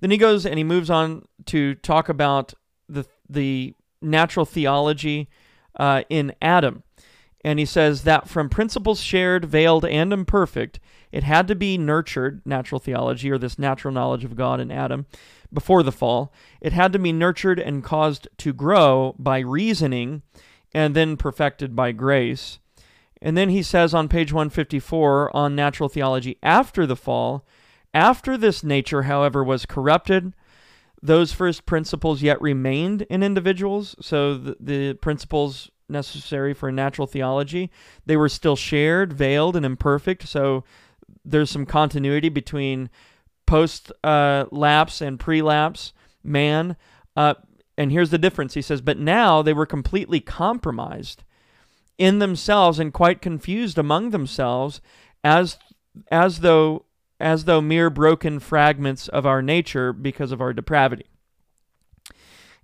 Then 0.00 0.10
he 0.10 0.16
goes 0.16 0.46
and 0.46 0.58
he 0.58 0.64
moves 0.64 0.90
on 0.90 1.24
to 1.46 1.74
talk 1.74 2.08
about 2.08 2.54
the 2.88 3.04
the 3.28 3.74
natural 4.00 4.46
theology 4.46 5.28
uh, 5.78 6.02
in 6.08 6.34
Adam, 6.40 6.82
and 7.44 7.58
he 7.58 7.64
says 7.64 8.02
that 8.04 8.28
from 8.28 8.48
principles 8.48 9.00
shared, 9.00 9.44
veiled, 9.44 9.84
and 9.84 10.12
imperfect, 10.12 10.80
it 11.12 11.24
had 11.24 11.48
to 11.48 11.54
be 11.54 11.76
nurtured. 11.76 12.42
Natural 12.44 12.78
theology 12.78 13.30
or 13.30 13.38
this 13.38 13.58
natural 13.58 13.92
knowledge 13.92 14.24
of 14.24 14.36
God 14.36 14.60
in 14.60 14.70
Adam 14.70 15.06
before 15.52 15.82
the 15.82 15.92
fall, 15.92 16.32
it 16.60 16.72
had 16.72 16.92
to 16.92 16.98
be 16.98 17.12
nurtured 17.12 17.58
and 17.58 17.82
caused 17.82 18.28
to 18.38 18.52
grow 18.52 19.14
by 19.18 19.38
reasoning, 19.38 20.22
and 20.72 20.94
then 20.94 21.16
perfected 21.16 21.74
by 21.74 21.90
grace. 21.92 22.58
And 23.20 23.36
then 23.36 23.48
he 23.48 23.62
says 23.62 23.94
on 23.94 24.08
page 24.08 24.32
154 24.32 25.34
on 25.36 25.56
natural 25.56 25.88
theology 25.88 26.38
after 26.42 26.86
the 26.86 26.96
fall, 26.96 27.44
after 27.92 28.36
this 28.36 28.62
nature, 28.62 29.02
however, 29.02 29.42
was 29.42 29.66
corrupted, 29.66 30.34
those 31.02 31.32
first 31.32 31.66
principles 31.66 32.22
yet 32.22 32.40
remained 32.40 33.02
in 33.02 33.22
individuals. 33.22 33.96
So 34.00 34.36
the, 34.36 34.56
the 34.60 34.94
principles 34.94 35.70
necessary 35.88 36.54
for 36.54 36.70
natural 36.70 37.06
theology, 37.06 37.70
they 38.04 38.16
were 38.16 38.28
still 38.28 38.56
shared, 38.56 39.12
veiled, 39.12 39.56
and 39.56 39.64
imperfect. 39.64 40.28
So 40.28 40.64
there's 41.24 41.50
some 41.50 41.66
continuity 41.66 42.28
between 42.28 42.90
post 43.46 43.90
uh, 44.04 44.44
lapse 44.50 45.00
and 45.00 45.18
pre 45.18 45.40
lapse 45.40 45.92
man. 46.22 46.76
Uh, 47.16 47.34
and 47.76 47.92
here's 47.92 48.10
the 48.10 48.18
difference. 48.18 48.54
He 48.54 48.62
says, 48.62 48.80
but 48.80 48.98
now 48.98 49.40
they 49.40 49.52
were 49.52 49.66
completely 49.66 50.20
compromised 50.20 51.22
in 51.98 52.20
themselves 52.20 52.78
and 52.78 52.92
quite 52.92 53.20
confused 53.20 53.76
among 53.76 54.10
themselves 54.10 54.80
as 55.22 55.58
as 56.10 56.40
though 56.40 56.84
as 57.20 57.44
though 57.44 57.60
mere 57.60 57.90
broken 57.90 58.38
fragments 58.38 59.08
of 59.08 59.26
our 59.26 59.42
nature 59.42 59.92
because 59.92 60.30
of 60.30 60.40
our 60.40 60.52
depravity. 60.52 61.06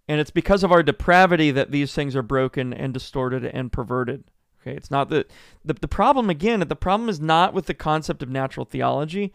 And 0.09 0.21
it's 0.21 0.31
because 0.31 0.63
of 0.63 0.71
our 0.71 0.83
depravity 0.83 1.51
that 1.51 1.73
these 1.73 1.93
things 1.93 2.15
are 2.15 2.23
broken 2.23 2.73
and 2.73 2.95
distorted 2.95 3.45
and 3.45 3.73
perverted. 3.73 4.25
Okay, 4.61 4.77
it's 4.77 4.91
not 4.91 5.11
that 5.11 5.31
the, 5.65 5.75
the 5.75 5.89
problem 5.89 6.31
again, 6.31 6.61
the 6.61 6.77
problem 6.77 7.09
is 7.09 7.21
not 7.21 7.53
with 7.53 7.67
the 7.67 7.75
concept 7.75 8.23
of 8.23 8.31
natural 8.31 8.65
theology, 8.65 9.33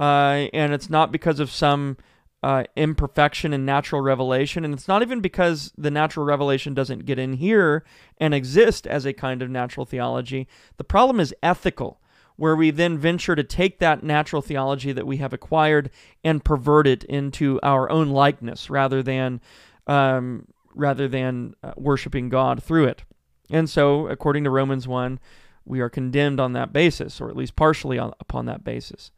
uh, 0.00 0.48
and 0.52 0.72
it's 0.72 0.90
not 0.90 1.12
because 1.12 1.38
of 1.38 1.50
some 1.50 1.96
uh, 2.44 2.64
imperfection 2.76 3.54
and 3.54 3.64
natural 3.64 4.02
revelation, 4.02 4.66
and 4.66 4.74
it's 4.74 4.86
not 4.86 5.00
even 5.00 5.20
because 5.20 5.72
the 5.78 5.90
natural 5.90 6.26
revelation 6.26 6.74
doesn't 6.74 7.06
get 7.06 7.18
in 7.18 7.32
here 7.32 7.82
and 8.18 8.34
exist 8.34 8.86
as 8.86 9.06
a 9.06 9.14
kind 9.14 9.40
of 9.40 9.48
natural 9.48 9.86
theology. 9.86 10.46
The 10.76 10.84
problem 10.84 11.20
is 11.20 11.34
ethical 11.42 12.02
where 12.36 12.54
we 12.54 12.70
then 12.70 12.98
venture 12.98 13.34
to 13.34 13.42
take 13.42 13.78
that 13.78 14.02
natural 14.02 14.42
theology 14.42 14.92
that 14.92 15.06
we 15.06 15.16
have 15.16 15.32
acquired 15.32 15.88
and 16.22 16.44
pervert 16.44 16.86
it 16.86 17.02
into 17.04 17.58
our 17.62 17.90
own 17.90 18.10
likeness 18.10 18.68
rather 18.68 19.02
than 19.02 19.40
um, 19.86 20.46
rather 20.74 21.08
than 21.08 21.54
uh, 21.62 21.72
worshiping 21.78 22.28
God 22.28 22.62
through 22.62 22.84
it. 22.84 23.04
And 23.48 23.70
so, 23.70 24.06
according 24.08 24.44
to 24.44 24.50
Romans 24.50 24.86
1, 24.86 25.18
we 25.64 25.80
are 25.80 25.88
condemned 25.88 26.40
on 26.40 26.52
that 26.52 26.74
basis, 26.74 27.22
or 27.22 27.30
at 27.30 27.36
least 27.36 27.56
partially 27.56 27.98
on, 27.98 28.12
upon 28.20 28.44
that 28.46 28.64
basis. 28.64 29.12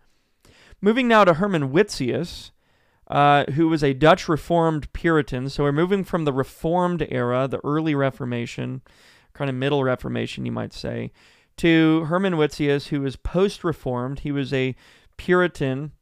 Moving 0.80 1.08
now 1.08 1.24
to 1.24 1.34
Herman 1.34 1.72
Witsius, 1.72 2.52
uh, 3.08 3.44
who 3.52 3.68
was 3.68 3.84
a 3.84 3.92
Dutch 3.92 4.28
Reformed 4.28 4.92
Puritan. 4.92 5.48
So 5.48 5.64
we're 5.64 5.72
moving 5.72 6.04
from 6.04 6.24
the 6.24 6.32
Reformed 6.32 7.06
era, 7.08 7.46
the 7.48 7.64
early 7.64 7.94
Reformation, 7.94 8.82
kind 9.32 9.48
of 9.48 9.56
middle 9.56 9.84
Reformation, 9.84 10.44
you 10.44 10.52
might 10.52 10.72
say, 10.72 11.12
to 11.58 12.04
Herman 12.04 12.34
Witsius, 12.34 12.88
who 12.88 13.00
was 13.00 13.16
post 13.16 13.62
Reformed. 13.62 14.20
He 14.20 14.32
was 14.32 14.52
a 14.52 14.74
Puritan. 15.16 15.92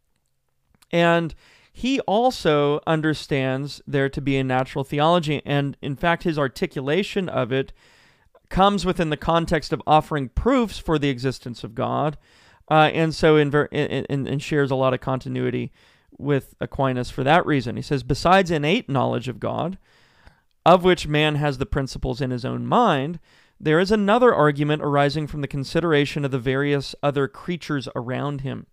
And 0.90 1.34
he 1.72 2.00
also 2.00 2.80
understands 2.86 3.82
there 3.86 4.08
to 4.08 4.20
be 4.20 4.36
a 4.36 4.44
natural 4.44 4.84
theology. 4.84 5.42
And 5.44 5.76
in 5.82 5.96
fact, 5.96 6.22
his 6.22 6.38
articulation 6.38 7.28
of 7.28 7.52
it 7.52 7.72
comes 8.48 8.86
within 8.86 9.10
the 9.10 9.16
context 9.16 9.72
of 9.72 9.82
offering 9.86 10.28
proofs 10.28 10.78
for 10.78 10.98
the 10.98 11.08
existence 11.08 11.64
of 11.64 11.74
God. 11.74 12.16
Uh, 12.70 12.90
and 12.94 13.14
so, 13.14 13.36
in, 13.36 13.52
in, 13.72 14.04
in, 14.06 14.26
in 14.26 14.38
shares 14.38 14.70
a 14.70 14.76
lot 14.76 14.94
of 14.94 15.00
continuity 15.00 15.72
with 16.18 16.54
Aquinas 16.60 17.10
for 17.10 17.24
that 17.24 17.44
reason. 17.46 17.76
He 17.76 17.82
says, 17.82 18.02
besides 18.02 18.50
innate 18.50 18.88
knowledge 18.88 19.28
of 19.28 19.40
God, 19.40 19.78
of 20.66 20.84
which 20.84 21.06
man 21.06 21.34
has 21.36 21.58
the 21.58 21.66
principles 21.66 22.20
in 22.20 22.30
his 22.30 22.44
own 22.44 22.66
mind, 22.66 23.18
there 23.60 23.78
is 23.78 23.90
another 23.90 24.34
argument 24.34 24.82
arising 24.82 25.26
from 25.26 25.40
the 25.40 25.48
consideration 25.48 26.24
of 26.24 26.30
the 26.30 26.38
various 26.38 26.94
other 27.02 27.28
creatures 27.28 27.88
around 27.94 28.40
him. 28.40 28.66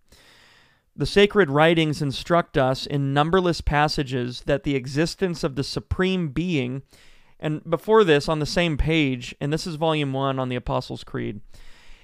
The 0.94 1.06
sacred 1.06 1.50
writings 1.50 2.02
instruct 2.02 2.58
us 2.58 2.84
in 2.84 3.14
numberless 3.14 3.60
passages 3.60 4.42
that 4.46 4.62
the 4.62 4.74
existence 4.74 5.42
of 5.42 5.54
the 5.54 5.64
Supreme 5.64 6.28
Being, 6.28 6.82
and 7.40 7.62
before 7.68 8.04
this, 8.04 8.28
on 8.28 8.40
the 8.40 8.46
same 8.46 8.76
page, 8.76 9.34
and 9.40 9.52
this 9.52 9.66
is 9.66 9.76
volume 9.76 10.12
one 10.12 10.38
on 10.38 10.48
the 10.48 10.56
Apostles' 10.56 11.04
Creed, 11.04 11.40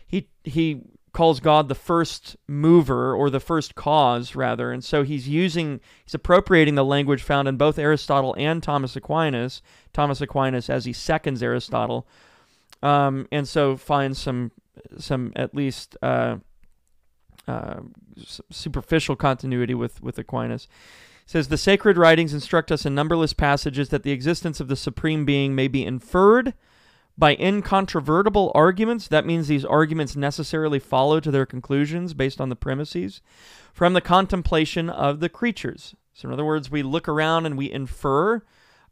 he, 0.07 0.31
he 0.43 0.83
calls 1.19 1.41
God 1.41 1.69
the 1.69 1.75
first 1.75 2.37
mover 2.47 3.13
or 3.13 3.29
the 3.29 3.41
first 3.41 3.75
cause, 3.75 4.37
rather. 4.37 4.71
And 4.71 4.85
so 4.85 5.03
he's 5.03 5.29
using, 5.29 5.81
he's 6.05 6.15
appropriating 6.15 6.77
the 6.77 6.85
language 6.85 7.25
found 7.25 7.49
in 7.49 7.57
both 7.57 7.77
Aristotle 7.77 8.37
and 8.39 8.63
Thomas 8.63 8.95
Aquinas. 8.95 9.61
Thomas 9.93 10.21
Aquinas, 10.21 10.71
as 10.71 10.85
he 10.85 10.93
seconds 10.93 11.43
Aristotle, 11.43 12.07
um, 12.85 13.27
and 13.33 13.49
so 13.49 13.77
find 13.77 14.17
some 14.17 14.53
some 14.97 15.33
at 15.35 15.57
least 15.57 15.97
uh, 16.03 16.37
uh, 17.49 17.81
superficial 18.53 19.17
continuity 19.17 19.75
with 19.75 20.01
with 20.01 20.19
Aquinas. 20.19 20.69
Says 21.27 21.49
the 21.49 21.59
sacred 21.59 21.99
writings 21.99 22.33
instruct 22.33 22.71
us 22.71 22.87
in 22.87 22.95
numberless 22.95 23.33
passages 23.33 23.89
that 23.89 24.05
the 24.05 24.13
existence 24.13 24.61
of 24.61 24.69
the 24.69 24.77
supreme 24.77 25.25
being 25.25 25.57
may 25.57 25.67
be 25.67 25.85
inferred 25.85 26.55
by 27.19 27.35
incontrovertible 27.35 28.53
arguments. 28.55 29.09
That 29.09 29.27
means 29.27 29.49
these 29.49 29.65
arguments 29.65 30.17
necessarily 30.17 30.79
follow 30.79 31.21
to 31.21 31.31
their 31.31 31.45
conclusions 31.45 32.15
based 32.15 32.41
on 32.41 32.49
the 32.49 32.57
premises 32.57 33.21
from 33.75 33.93
the 33.93 34.01
contemplation 34.01 34.89
of 34.89 35.21
the 35.21 35.29
creatures. 35.29 35.95
So, 36.15 36.29
in 36.29 36.33
other 36.33 36.45
words, 36.45 36.71
we 36.71 36.83
look 36.83 37.09
around 37.09 37.45
and 37.47 37.59
we 37.59 37.71
infer 37.71 38.43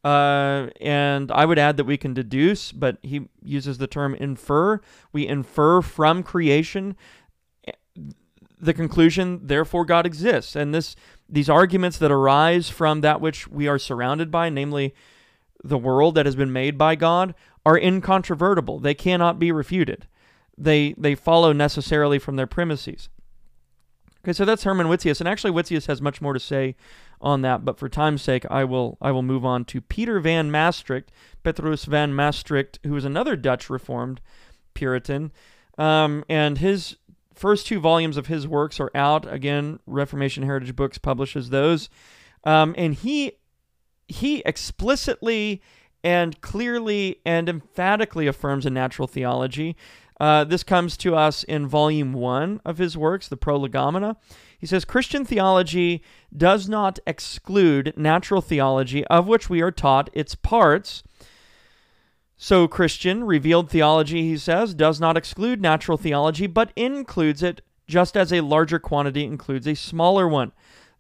uh, 0.05 0.69
and 0.81 1.33
I 1.33 1.45
would 1.45 1.59
add 1.59 1.79
that 1.79 1.85
we 1.85 1.97
can 1.97 2.15
deduce, 2.15 2.71
but 2.71 2.99
he 3.03 3.29
uses 3.43 3.79
the 3.79 3.89
term 3.89 4.15
infer. 4.15 4.81
We 5.13 5.27
infer 5.27 5.83
from 5.83 6.23
creation 6.23 6.97
the 8.59 8.73
conclusion, 8.73 9.41
therefore 9.43 9.85
God 9.85 10.07
exists. 10.07 10.57
And 10.57 10.75
this 10.75 10.97
these 11.29 11.51
arguments 11.51 11.99
that 11.99 12.13
arise 12.13 12.69
from 12.69 13.01
that 13.01 13.21
which 13.21 13.49
we 13.49 13.67
are 13.67 13.81
surrounded 13.81 14.31
by, 14.31 14.49
namely 14.49 14.95
the 15.65 15.79
world 15.79 16.15
that 16.15 16.25
has 16.25 16.37
been 16.37 16.53
made 16.53 16.79
by 16.79 16.95
God, 16.95 17.35
are 17.67 17.77
incontrovertible. 17.77 18.79
They 18.79 18.95
cannot 18.95 19.41
be 19.41 19.51
refuted. 19.51 20.07
They 20.57 20.95
they 20.97 21.17
follow 21.17 21.53
necessarily 21.53 22.19
from 22.21 22.37
their 22.37 22.47
premises. 22.47 23.11
Okay, 24.23 24.33
so 24.33 24.45
that's 24.45 24.63
Herman 24.63 24.87
Witsius, 24.87 25.21
and 25.21 25.29
actually 25.29 25.53
Witsius 25.53 25.87
has 25.87 26.01
much 26.01 26.21
more 26.21 26.33
to 26.33 26.41
say 26.41 26.77
on 27.21 27.43
that, 27.43 27.65
but 27.65 27.79
for 27.79 27.89
time's 27.89 28.23
sake, 28.23 28.47
I 28.49 28.65
will 28.65 28.97
I 29.03 29.11
will 29.11 29.23
move 29.23 29.45
on 29.45 29.65
to 29.67 29.81
Peter 29.81 30.21
van 30.21 30.51
Mastricht, 30.51 31.11
Petrus 31.43 31.85
van 31.85 32.15
Mastricht, 32.15 32.79
who 32.85 32.97
is 32.97 33.05
another 33.05 33.35
Dutch 33.35 33.69
Reformed 33.69 34.21
Puritan, 34.75 35.33
um, 35.77 36.25
and 36.29 36.59
his 36.59 36.97
first 37.35 37.67
two 37.67 37.81
volumes 37.81 38.17
of 38.17 38.29
his 38.29 38.47
works 38.47 38.79
are 38.79 38.93
out. 38.95 39.31
Again, 39.31 39.81
Reformation 39.87 40.45
Heritage 40.45 40.77
Books 40.77 40.99
publishes 40.99 41.51
those, 41.51 41.91
um, 42.45 42.77
and 42.79 42.95
he 42.95 43.33
he 44.07 44.41
explicitly 44.47 45.61
and 46.07 46.41
clearly 46.41 47.21
and 47.27 47.49
emphatically 47.49 48.29
affirms 48.29 48.65
a 48.65 48.71
natural 48.71 49.09
theology. 49.09 49.77
Uh, 50.21 50.45
this 50.45 50.63
comes 50.63 50.97
to 50.97 51.17
us 51.17 51.43
in 51.43 51.67
volume 51.67 52.13
one 52.13 52.61
of 52.65 52.79
his 52.79 52.97
works, 52.97 53.27
the 53.27 53.37
Prolegomena. 53.37 54.17
He 54.57 54.69
says 54.69 54.85
Christian 54.85 55.25
theology 55.25 56.05
does 56.35 56.69
not 56.69 57.01
exclude 57.09 57.93
natural 57.97 58.41
theology, 58.41 59.05
of 59.07 59.27
which 59.27 59.51
we 59.51 59.61
are 59.61 59.73
taught 59.73 60.09
its 60.13 60.37
parts. 60.37 61.03
So, 62.37 62.69
Christian 62.69 63.25
revealed 63.25 63.69
theology, 63.69 64.23
he 64.23 64.39
says, 64.39 64.75
does 64.75 65.01
not 65.01 65.17
exclude 65.17 65.61
natural 65.61 65.99
theology, 65.99 66.47
but 66.47 66.71
includes 66.77 67.43
it 67.43 67.63
just 67.89 68.17
as 68.17 68.33
a 68.33 68.43
larger 68.43 68.79
quantity 68.79 69.25
includes 69.25 69.67
a 69.67 69.75
smaller 69.75 70.29
one. 70.29 70.53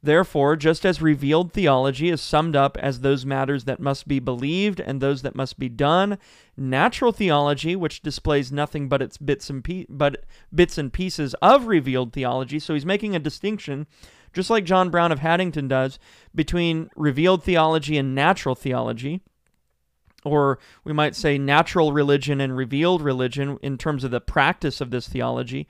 Therefore, 0.06 0.54
just 0.54 0.86
as 0.86 1.02
revealed 1.02 1.52
theology 1.52 2.10
is 2.10 2.20
summed 2.20 2.54
up 2.54 2.78
as 2.78 3.00
those 3.00 3.26
matters 3.26 3.64
that 3.64 3.80
must 3.80 4.06
be 4.06 4.20
believed 4.20 4.78
and 4.78 5.00
those 5.00 5.22
that 5.22 5.34
must 5.34 5.58
be 5.58 5.68
done, 5.68 6.18
natural 6.56 7.10
theology, 7.10 7.74
which 7.74 8.02
displays 8.02 8.52
nothing 8.52 8.88
but 8.88 9.02
its 9.02 9.18
bits 9.18 9.50
and 9.50 9.64
pe- 9.64 9.86
but 9.88 10.24
bits 10.54 10.78
and 10.78 10.92
pieces 10.92 11.34
of 11.42 11.66
revealed 11.66 12.12
theology, 12.12 12.60
so 12.60 12.72
he's 12.72 12.86
making 12.86 13.16
a 13.16 13.18
distinction, 13.18 13.88
just 14.32 14.48
like 14.48 14.64
John 14.64 14.90
Brown 14.90 15.10
of 15.10 15.18
Haddington 15.18 15.66
does, 15.66 15.98
between 16.32 16.88
revealed 16.94 17.42
theology 17.42 17.98
and 17.98 18.14
natural 18.14 18.54
theology 18.54 19.22
or 20.24 20.58
we 20.84 20.92
might 20.92 21.14
say 21.14 21.38
natural 21.38 21.92
religion 21.92 22.40
and 22.40 22.56
revealed 22.56 23.00
religion 23.02 23.58
in 23.62 23.78
terms 23.78 24.02
of 24.04 24.10
the 24.10 24.20
practice 24.20 24.80
of 24.80 24.90
this 24.90 25.08
theology. 25.08 25.68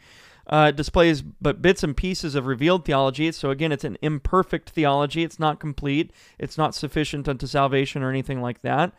Uh, 0.49 0.71
displays 0.71 1.23
but 1.23 1.61
bits 1.61 1.83
and 1.83 1.97
pieces 1.97 2.37
of 2.37 2.47
revealed 2.47 2.85
theology. 2.85 3.33
So 3.33 3.51
again, 3.51 3.73
it's 3.73 3.83
an 3.83 3.99
imperfect 4.01 4.71
theology. 4.71 5.25
It's 5.25 5.41
not 5.41 5.59
complete. 5.59 6.13
It's 6.39 6.57
not 6.57 6.73
sufficient 6.73 7.29
unto 7.29 7.49
salvation 7.49 8.03
or 8.03 8.11
anything 8.11 8.41
like 8.41 8.63
that. 8.63 8.93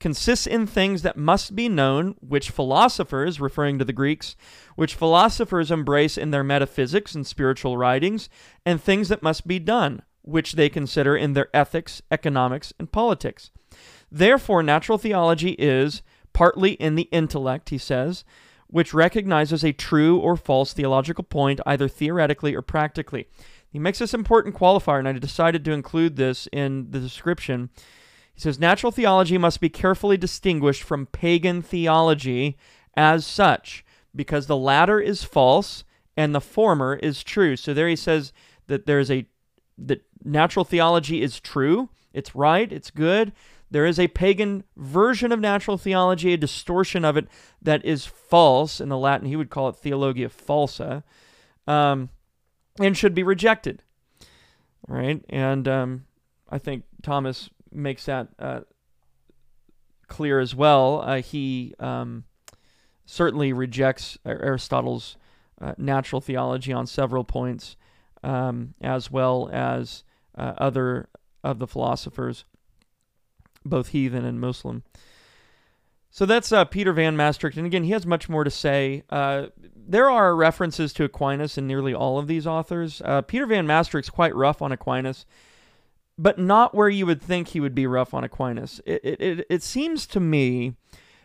Consists 0.00 0.46
in 0.46 0.66
things 0.66 1.00
that 1.02 1.16
must 1.16 1.56
be 1.56 1.68
known, 1.68 2.16
which 2.20 2.50
philosophers, 2.50 3.40
referring 3.40 3.78
to 3.78 3.84
the 3.84 3.92
Greeks, 3.92 4.36
which 4.74 4.96
philosophers 4.96 5.70
embrace 5.70 6.18
in 6.18 6.30
their 6.30 6.44
metaphysics 6.44 7.14
and 7.14 7.26
spiritual 7.26 7.78
writings, 7.78 8.28
and 8.66 8.82
things 8.82 9.08
that 9.08 9.22
must 9.22 9.46
be 9.46 9.58
done, 9.60 10.02
which 10.22 10.54
they 10.54 10.68
consider 10.68 11.16
in 11.16 11.34
their 11.34 11.48
ethics, 11.54 12.02
economics, 12.10 12.72
and 12.78 12.90
politics. 12.90 13.50
Therefore, 14.10 14.62
natural 14.62 14.98
theology 14.98 15.52
is 15.52 16.02
partly 16.32 16.72
in 16.72 16.96
the 16.96 17.08
intellect, 17.12 17.68
he 17.68 17.78
says, 17.78 18.24
which 18.72 18.94
recognizes 18.94 19.62
a 19.62 19.72
true 19.72 20.18
or 20.18 20.34
false 20.34 20.72
theological 20.72 21.22
point, 21.22 21.60
either 21.66 21.86
theoretically 21.86 22.54
or 22.54 22.62
practically. 22.62 23.28
He 23.68 23.78
makes 23.78 23.98
this 23.98 24.14
important 24.14 24.56
qualifier, 24.56 24.98
and 24.98 25.06
I 25.06 25.12
decided 25.12 25.62
to 25.66 25.72
include 25.72 26.16
this 26.16 26.48
in 26.52 26.90
the 26.90 26.98
description. 26.98 27.68
He 28.34 28.40
says 28.40 28.58
natural 28.58 28.90
theology 28.90 29.36
must 29.36 29.60
be 29.60 29.68
carefully 29.68 30.16
distinguished 30.16 30.82
from 30.82 31.04
pagan 31.06 31.60
theology 31.60 32.56
as 32.96 33.26
such, 33.26 33.84
because 34.16 34.46
the 34.46 34.56
latter 34.56 34.98
is 34.98 35.22
false 35.22 35.84
and 36.16 36.34
the 36.34 36.40
former 36.40 36.96
is 36.96 37.22
true. 37.22 37.56
So 37.56 37.74
there 37.74 37.88
he 37.88 37.96
says 37.96 38.32
that 38.68 38.86
there's 38.86 39.10
a 39.10 39.26
that 39.76 40.02
natural 40.24 40.64
theology 40.64 41.22
is 41.22 41.40
true, 41.40 41.90
it's 42.12 42.34
right, 42.34 42.70
it's 42.72 42.90
good. 42.90 43.32
There 43.70 43.86
is 43.86 43.98
a 43.98 44.08
pagan 44.08 44.64
version 44.76 45.32
of 45.32 45.40
natural 45.40 45.78
theology, 45.78 46.34
a 46.34 46.36
distortion 46.36 47.04
of 47.04 47.16
it 47.16 47.26
that 47.62 47.84
is 47.84 48.04
false. 48.04 48.80
In 48.80 48.90
the 48.90 48.98
Latin, 48.98 49.28
he 49.28 49.36
would 49.36 49.48
call 49.50 49.68
it 49.68 49.76
theologia 49.76 50.28
falsa, 50.28 51.02
um, 51.66 52.10
and 52.78 52.96
should 52.96 53.14
be 53.14 53.22
rejected. 53.22 53.82
Right, 54.88 55.24
and 55.30 55.66
um, 55.68 56.04
I 56.50 56.58
think 56.58 56.84
Thomas 57.02 57.48
makes 57.70 58.04
that 58.06 58.28
uh, 58.38 58.60
clear 60.08 60.38
as 60.38 60.54
well. 60.54 61.00
Uh, 61.00 61.22
he 61.22 61.74
um, 61.78 62.24
certainly 63.06 63.52
rejects 63.52 64.18
Aristotle's 64.26 65.16
uh, 65.60 65.74
natural 65.78 66.20
theology 66.20 66.72
on 66.72 66.86
several 66.86 67.24
points, 67.24 67.76
um, 68.22 68.74
as 68.82 69.10
well 69.10 69.48
as 69.52 70.04
uh, 70.36 70.52
other 70.58 71.08
of 71.42 71.58
the 71.58 71.66
philosophers, 71.66 72.44
both 73.64 73.88
heathen 73.88 74.24
and 74.24 74.40
Muslim. 74.40 74.82
So 76.10 76.26
that's 76.26 76.52
uh, 76.52 76.66
Peter 76.66 76.92
Van 76.92 77.16
Mastricht, 77.16 77.56
and 77.56 77.66
again, 77.66 77.84
he 77.84 77.92
has 77.92 78.04
much 78.04 78.28
more 78.28 78.44
to 78.44 78.50
say. 78.50 79.02
Uh, 79.08 79.46
there 79.74 80.10
are 80.10 80.36
references 80.36 80.92
to 80.92 81.04
Aquinas 81.04 81.56
in 81.56 81.66
nearly 81.66 81.94
all 81.94 82.18
of 82.18 82.26
these 82.26 82.46
authors. 82.46 83.00
Uh, 83.02 83.22
Peter 83.22 83.46
Van 83.46 83.66
Mastricht's 83.66 84.10
quite 84.10 84.34
rough 84.34 84.60
on 84.60 84.72
Aquinas, 84.72 85.24
but 86.18 86.38
not 86.38 86.74
where 86.74 86.90
you 86.90 87.06
would 87.06 87.22
think 87.22 87.48
he 87.48 87.60
would 87.60 87.74
be 87.74 87.86
rough 87.86 88.12
on 88.12 88.24
Aquinas. 88.24 88.78
It, 88.84 89.00
it, 89.02 89.46
it 89.48 89.62
seems 89.62 90.06
to 90.08 90.20
me 90.20 90.74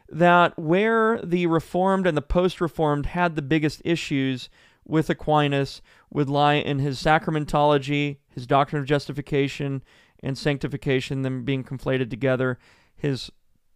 that 0.08 0.58
where 0.58 1.19
the 1.21 1.47
Reformed 1.47 2.08
and 2.08 2.15
the 2.15 2.21
post 2.21 2.62
Reformed 2.62 3.08
had 3.08 3.36
the 3.36 3.41
biggest 3.41 3.82
issues 3.84 4.49
with 4.86 5.10
Aquinas 5.10 5.82
would 6.10 6.30
lie 6.30 6.53
in 6.53 6.80
his 6.80 7.03
sacramentology, 7.03 8.19
his 8.30 8.47
doctrine 8.47 8.82
of 8.82 8.88
justification 8.88 9.84
and 10.21 10.38
sanctification, 10.38 11.21
them 11.21 11.43
being 11.43 11.63
conflated 11.63 12.10
together, 12.10 12.58
his 12.95 13.32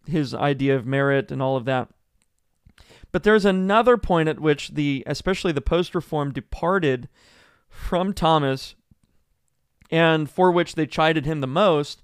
his 0.06 0.34
idea 0.34 0.74
of 0.74 0.84
merit 0.84 1.30
and 1.30 1.40
all 1.40 1.56
of 1.56 1.64
that. 1.64 1.88
But 3.12 3.22
there's 3.22 3.44
another 3.44 3.96
point 3.96 4.28
at 4.28 4.40
which 4.40 4.70
the 4.70 5.04
especially 5.06 5.52
the 5.52 5.60
post 5.60 5.94
reform 5.94 6.32
departed 6.32 7.08
from 7.68 8.12
Thomas 8.12 8.74
and 9.90 10.28
for 10.28 10.50
which 10.50 10.74
they 10.74 10.86
chided 10.86 11.26
him 11.26 11.40
the 11.40 11.46
most, 11.46 12.02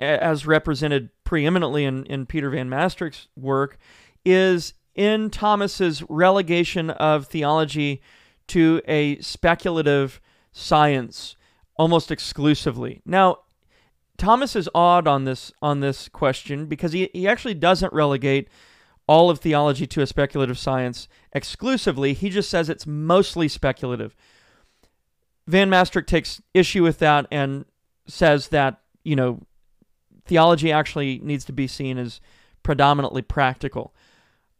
as 0.00 0.46
represented 0.46 1.08
preeminently 1.24 1.84
in, 1.84 2.04
in 2.04 2.26
Peter 2.26 2.50
Van 2.50 2.68
Mastricht's 2.68 3.28
work, 3.36 3.78
is 4.24 4.74
in 4.94 5.30
Thomas's 5.30 6.02
relegation 6.08 6.90
of 6.90 7.26
theology 7.26 8.02
to 8.48 8.82
a 8.86 9.18
speculative 9.20 10.20
science 10.52 11.36
almost 11.76 12.10
exclusively. 12.10 13.02
Now, 13.04 13.40
Thomas 14.18 14.56
is 14.56 14.68
odd 14.74 15.06
on 15.06 15.24
this 15.24 15.52
on 15.60 15.80
this 15.80 16.08
question 16.08 16.66
because 16.66 16.92
he, 16.92 17.10
he 17.12 17.28
actually 17.28 17.54
doesn't 17.54 17.92
relegate 17.92 18.48
all 19.06 19.30
of 19.30 19.38
theology 19.38 19.86
to 19.86 20.02
a 20.02 20.06
speculative 20.06 20.58
science 20.58 21.08
exclusively. 21.32 22.12
He 22.12 22.28
just 22.28 22.50
says 22.50 22.68
it's 22.68 22.86
mostly 22.86 23.48
speculative. 23.48 24.16
Van 25.46 25.70
Mastricht 25.70 26.08
takes 26.08 26.42
issue 26.54 26.82
with 26.82 26.98
that 26.98 27.26
and 27.30 27.64
says 28.06 28.48
that, 28.48 28.80
you 29.04 29.14
know, 29.14 29.40
theology 30.24 30.72
actually 30.72 31.20
needs 31.22 31.44
to 31.44 31.52
be 31.52 31.68
seen 31.68 31.98
as 31.98 32.20
predominantly 32.64 33.22
practical. 33.22 33.94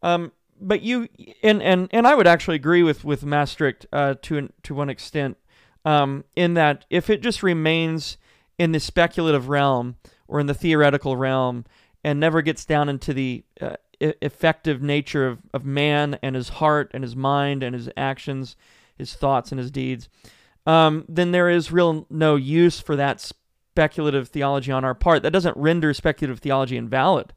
Um, 0.01 0.31
but 0.59 0.81
you 0.81 1.09
and 1.43 1.61
and 1.61 1.89
and 1.91 2.07
I 2.07 2.15
would 2.15 2.27
actually 2.27 2.55
agree 2.55 2.83
with 2.83 3.03
with 3.03 3.25
Mastricht 3.25 3.85
uh, 3.91 4.15
to 4.23 4.49
to 4.63 4.73
one 4.73 4.89
extent 4.89 5.37
um, 5.83 6.23
in 6.35 6.53
that 6.53 6.85
if 6.89 7.09
it 7.09 7.21
just 7.21 7.43
remains 7.43 8.17
in 8.57 8.71
the 8.71 8.79
speculative 8.79 9.49
realm 9.49 9.95
or 10.27 10.39
in 10.39 10.47
the 10.47 10.53
theoretical 10.53 11.15
realm 11.15 11.65
and 12.03 12.19
never 12.19 12.41
gets 12.41 12.65
down 12.65 12.89
into 12.89 13.13
the 13.13 13.43
uh, 13.61 13.75
effective 13.99 14.81
nature 14.81 15.27
of, 15.27 15.39
of 15.53 15.65
man 15.65 16.19
and 16.21 16.35
his 16.35 16.49
heart 16.49 16.91
and 16.93 17.03
his 17.03 17.15
mind 17.15 17.63
and 17.63 17.73
his 17.73 17.89
actions, 17.97 18.55
his 18.97 19.13
thoughts 19.13 19.51
and 19.51 19.59
his 19.59 19.71
deeds, 19.71 20.09
um, 20.65 21.05
then 21.07 21.31
there 21.31 21.49
is 21.49 21.71
real 21.71 22.05
no 22.09 22.35
use 22.35 22.79
for 22.79 22.95
that 22.95 23.21
speculative 23.21 24.27
theology 24.27 24.71
on 24.71 24.83
our 24.83 24.93
part. 24.93 25.23
That 25.23 25.31
doesn't 25.31 25.55
render 25.55 25.93
speculative 25.93 26.39
theology 26.39 26.77
invalid. 26.77 27.33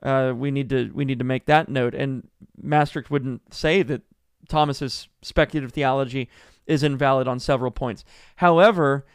Uh, 0.00 0.32
we 0.34 0.52
need 0.52 0.68
to 0.68 0.90
we 0.94 1.04
need 1.04 1.18
to 1.18 1.24
make 1.24 1.46
that 1.46 1.68
note. 1.68 1.94
And 1.94 2.28
Mastricht 2.56 3.10
wouldn't 3.10 3.52
say 3.52 3.82
that 3.82 4.02
Thomas's 4.48 5.08
speculative 5.22 5.72
theology 5.72 6.28
is 6.66 6.84
invalid 6.84 7.26
on 7.26 7.40
several 7.40 7.72
points. 7.72 8.04
However, 8.36 9.06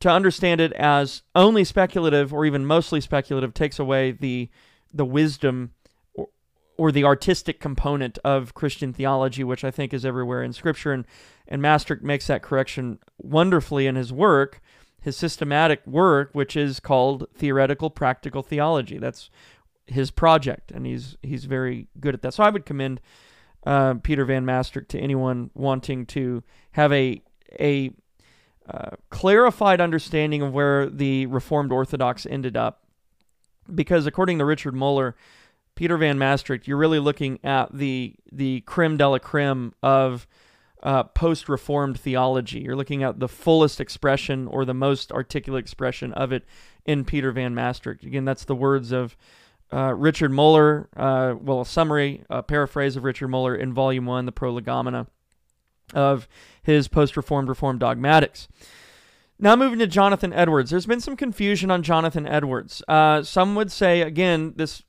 to 0.00 0.10
understand 0.10 0.60
it 0.60 0.72
as 0.72 1.22
only 1.34 1.64
speculative 1.64 2.32
or 2.32 2.44
even 2.44 2.64
mostly 2.64 3.00
speculative 3.00 3.54
takes 3.54 3.78
away 3.78 4.12
the 4.12 4.48
the 4.92 5.04
wisdom 5.04 5.72
or, 6.78 6.90
the 6.90 7.04
artistic 7.04 7.60
component 7.60 8.18
of 8.24 8.54
Christian 8.54 8.92
theology, 8.92 9.44
which 9.44 9.64
I 9.64 9.70
think 9.70 9.92
is 9.92 10.04
everywhere 10.04 10.42
in 10.42 10.52
Scripture. 10.52 10.92
And 10.92 11.04
and 11.46 11.60
Mastricht 11.60 12.02
makes 12.02 12.26
that 12.28 12.42
correction 12.42 13.00
wonderfully 13.18 13.86
in 13.86 13.96
his 13.96 14.12
work, 14.12 14.62
his 15.00 15.16
systematic 15.16 15.86
work, 15.86 16.30
which 16.32 16.56
is 16.56 16.80
called 16.80 17.26
theoretical 17.34 17.90
practical 17.90 18.42
theology. 18.42 18.96
That's 18.98 19.28
his 19.86 20.10
project, 20.10 20.70
and 20.70 20.86
he's 20.86 21.16
he's 21.22 21.44
very 21.44 21.88
good 22.00 22.14
at 22.14 22.22
that. 22.22 22.34
So 22.34 22.44
I 22.44 22.50
would 22.50 22.64
commend 22.64 23.00
uh, 23.66 23.94
Peter 23.94 24.24
Van 24.24 24.44
Mastricht 24.44 24.90
to 24.90 24.98
anyone 24.98 25.50
wanting 25.54 26.06
to 26.06 26.42
have 26.72 26.92
a 26.92 27.20
a 27.58 27.90
clarified 29.10 29.80
understanding 29.80 30.42
of 30.42 30.52
where 30.52 30.88
the 30.88 31.26
Reformed 31.26 31.72
Orthodox 31.72 32.26
ended 32.26 32.56
up, 32.56 32.84
because 33.74 34.06
according 34.06 34.38
to 34.38 34.44
Richard 34.44 34.74
Muller, 34.74 35.16
Peter 35.74 35.96
Van 35.96 36.18
Mastricht, 36.18 36.66
you're 36.66 36.76
really 36.76 36.98
looking 36.98 37.38
at 37.44 37.72
the 37.72 38.14
the 38.32 38.62
creme 38.62 38.96
de 38.96 39.08
la 39.08 39.18
creme 39.18 39.72
of 39.82 40.26
uh, 40.82 41.04
post-reformed 41.04 41.98
theology. 41.98 42.60
You're 42.60 42.76
looking 42.76 43.02
at 43.02 43.20
the 43.20 43.28
fullest 43.28 43.80
expression 43.80 44.46
or 44.46 44.64
the 44.64 44.74
most 44.74 45.12
articulate 45.12 45.64
expression 45.64 46.12
of 46.12 46.32
it 46.32 46.44
in 46.84 47.04
Peter 47.04 47.32
Van 47.32 47.54
Mastricht. 47.54 48.04
Again, 48.04 48.24
that's 48.24 48.44
the 48.44 48.54
words 48.54 48.92
of 48.92 49.16
uh, 49.72 49.94
Richard 49.94 50.30
Muller, 50.30 50.88
uh, 50.96 51.34
well, 51.40 51.60
a 51.60 51.66
summary, 51.66 52.22
a 52.30 52.42
paraphrase 52.42 52.96
of 52.96 53.04
Richard 53.04 53.28
Muller 53.28 53.54
in 53.54 53.72
Volume 53.74 54.06
1, 54.06 54.26
the 54.26 54.32
Prolegomena 54.32 55.06
of 55.94 56.28
his 56.62 56.88
post 56.88 57.16
Reformed 57.16 57.48
Reformed 57.48 57.80
dogmatics. 57.80 58.48
Now, 59.40 59.54
moving 59.54 59.78
to 59.78 59.86
Jonathan 59.86 60.32
Edwards. 60.32 60.70
There's 60.70 60.86
been 60.86 61.00
some 61.00 61.16
confusion 61.16 61.70
on 61.70 61.82
Jonathan 61.82 62.26
Edwards. 62.26 62.82
Uh, 62.88 63.22
some 63.22 63.54
would 63.54 63.70
say, 63.70 64.02
again, 64.02 64.54
this 64.56 64.82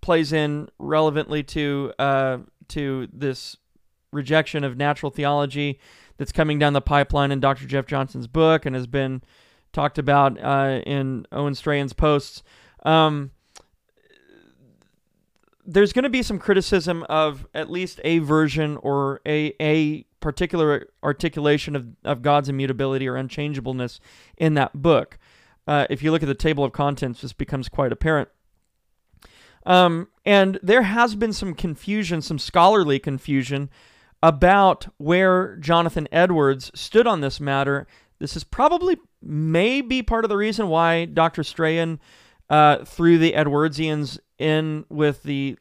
plays 0.00 0.32
in 0.32 0.68
relevantly 0.78 1.42
to, 1.42 1.92
uh, 1.98 2.38
to 2.68 3.08
this 3.12 3.56
rejection 4.12 4.62
of 4.62 4.76
natural 4.76 5.10
theology 5.10 5.80
that's 6.18 6.32
coming 6.32 6.58
down 6.58 6.72
the 6.72 6.80
pipeline 6.80 7.32
in 7.32 7.40
Dr. 7.40 7.66
Jeff 7.66 7.86
Johnson's 7.86 8.26
book 8.26 8.64
and 8.64 8.76
has 8.76 8.86
been 8.86 9.22
talked 9.72 9.98
about 9.98 10.38
uh, 10.42 10.80
in 10.86 11.26
Owen 11.32 11.54
Strachan's 11.54 11.92
posts. 11.92 12.42
Um, 12.84 13.32
there's 15.66 15.92
going 15.92 16.04
to 16.04 16.10
be 16.10 16.22
some 16.22 16.38
criticism 16.38 17.04
of 17.08 17.46
at 17.54 17.70
least 17.70 18.00
a 18.04 18.18
version 18.18 18.76
or 18.78 19.20
a 19.26 19.54
a 19.60 20.04
particular 20.20 20.86
articulation 21.02 21.74
of, 21.74 21.86
of 22.04 22.22
God's 22.22 22.48
immutability 22.48 23.08
or 23.08 23.16
unchangeableness 23.16 24.00
in 24.36 24.54
that 24.54 24.82
book. 24.82 25.18
Uh, 25.66 25.86
if 25.88 26.02
you 26.02 26.10
look 26.10 26.22
at 26.22 26.26
the 26.26 26.34
table 26.34 26.64
of 26.64 26.72
contents, 26.72 27.22
this 27.22 27.32
becomes 27.32 27.68
quite 27.68 27.92
apparent. 27.92 28.28
Um, 29.66 30.08
and 30.24 30.58
there 30.62 30.82
has 30.82 31.14
been 31.14 31.32
some 31.32 31.54
confusion, 31.54 32.22
some 32.22 32.38
scholarly 32.38 32.98
confusion, 32.98 33.70
about 34.22 34.88
where 34.98 35.56
Jonathan 35.56 36.08
Edwards 36.12 36.70
stood 36.74 37.06
on 37.06 37.20
this 37.20 37.40
matter. 37.40 37.86
This 38.18 38.36
is 38.36 38.44
probably 38.44 38.98
maybe 39.22 40.02
part 40.02 40.24
of 40.24 40.28
the 40.28 40.36
reason 40.36 40.68
why 40.68 41.06
Dr. 41.06 41.42
Strachan 41.42 42.00
uh, 42.48 42.84
threw 42.84 43.16
the 43.18 43.32
Edwardsians 43.32 44.18
in 44.40 44.84
with 44.88 45.22
the 45.22 45.56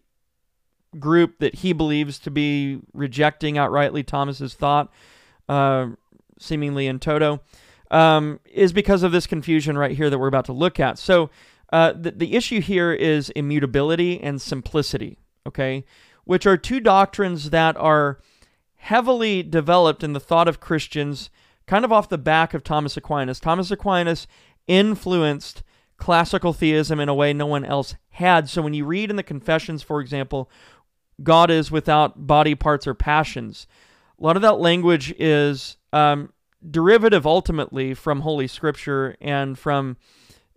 group 0.97 1.39
that 1.39 1.55
he 1.55 1.73
believes 1.73 2.17
to 2.19 2.31
be 2.31 2.79
rejecting 2.93 3.55
outrightly 3.55 4.05
Thomas's 4.05 4.53
thought, 4.53 4.91
uh, 5.47 5.87
seemingly 6.39 6.87
in 6.87 6.99
toto, 6.99 7.41
um, 7.91 8.39
is 8.45 8.73
because 8.73 9.03
of 9.03 9.11
this 9.11 9.27
confusion 9.27 9.77
right 9.77 9.95
here 9.95 10.09
that 10.09 10.17
we're 10.17 10.27
about 10.27 10.45
to 10.45 10.53
look 10.53 10.79
at. 10.79 10.97
So 10.97 11.29
uh, 11.71 11.93
the, 11.93 12.11
the 12.11 12.35
issue 12.35 12.61
here 12.61 12.91
is 12.91 13.29
immutability 13.31 14.19
and 14.21 14.41
simplicity, 14.41 15.19
okay, 15.45 15.85
which 16.23 16.45
are 16.45 16.57
two 16.57 16.79
doctrines 16.79 17.49
that 17.51 17.77
are 17.77 18.19
heavily 18.77 19.43
developed 19.43 20.03
in 20.03 20.13
the 20.13 20.19
thought 20.19 20.47
of 20.47 20.59
Christians 20.59 21.29
kind 21.67 21.85
of 21.85 21.91
off 21.91 22.09
the 22.09 22.17
back 22.17 22.53
of 22.53 22.63
Thomas 22.63 22.97
Aquinas. 22.97 23.39
Thomas 23.39 23.69
Aquinas 23.69 24.25
influenced 24.67 25.61
classical 25.99 26.53
theism 26.53 26.99
in 26.99 27.09
a 27.09 27.13
way 27.13 27.33
no 27.33 27.45
one 27.45 27.65
else 27.65 27.95
had. 28.09 28.49
So 28.49 28.62
when 28.62 28.73
you 28.73 28.85
read 28.85 29.09
in 29.09 29.15
the 29.15 29.23
Confessions, 29.23 29.83
for 29.83 30.01
example, 30.01 30.49
God 31.21 31.51
is 31.51 31.69
without 31.69 32.25
body 32.25 32.55
parts 32.55 32.88
or 32.88 32.93
passions, 32.93 33.67
a 34.19 34.23
lot 34.23 34.35
of 34.35 34.41
that 34.41 34.59
language 34.59 35.13
is 35.19 35.77
um, 35.93 36.33
derivative 36.69 37.25
ultimately 37.25 37.93
from 37.93 38.21
Holy 38.21 38.47
Scripture 38.47 39.15
and 39.21 39.57
from 39.57 39.97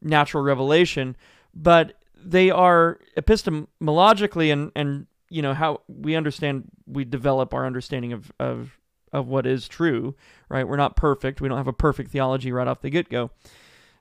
natural 0.00 0.42
revelation, 0.42 1.16
but 1.54 1.94
they 2.16 2.50
are 2.50 2.98
epistemologically 3.16 4.52
and, 4.52 4.72
and 4.74 5.06
you 5.28 5.42
know 5.42 5.54
how 5.54 5.80
we 5.88 6.14
understand 6.14 6.64
we 6.86 7.04
develop 7.04 7.54
our 7.54 7.66
understanding 7.66 8.12
of, 8.12 8.30
of 8.38 8.78
of 9.12 9.28
what 9.28 9.46
is 9.46 9.68
true, 9.68 10.14
right? 10.48 10.66
We're 10.66 10.76
not 10.76 10.96
perfect. 10.96 11.40
We 11.40 11.48
don't 11.48 11.58
have 11.58 11.68
a 11.68 11.72
perfect 11.72 12.10
theology 12.10 12.50
right 12.52 12.66
off 12.66 12.80
the 12.80 12.90
get-go. 12.90 13.30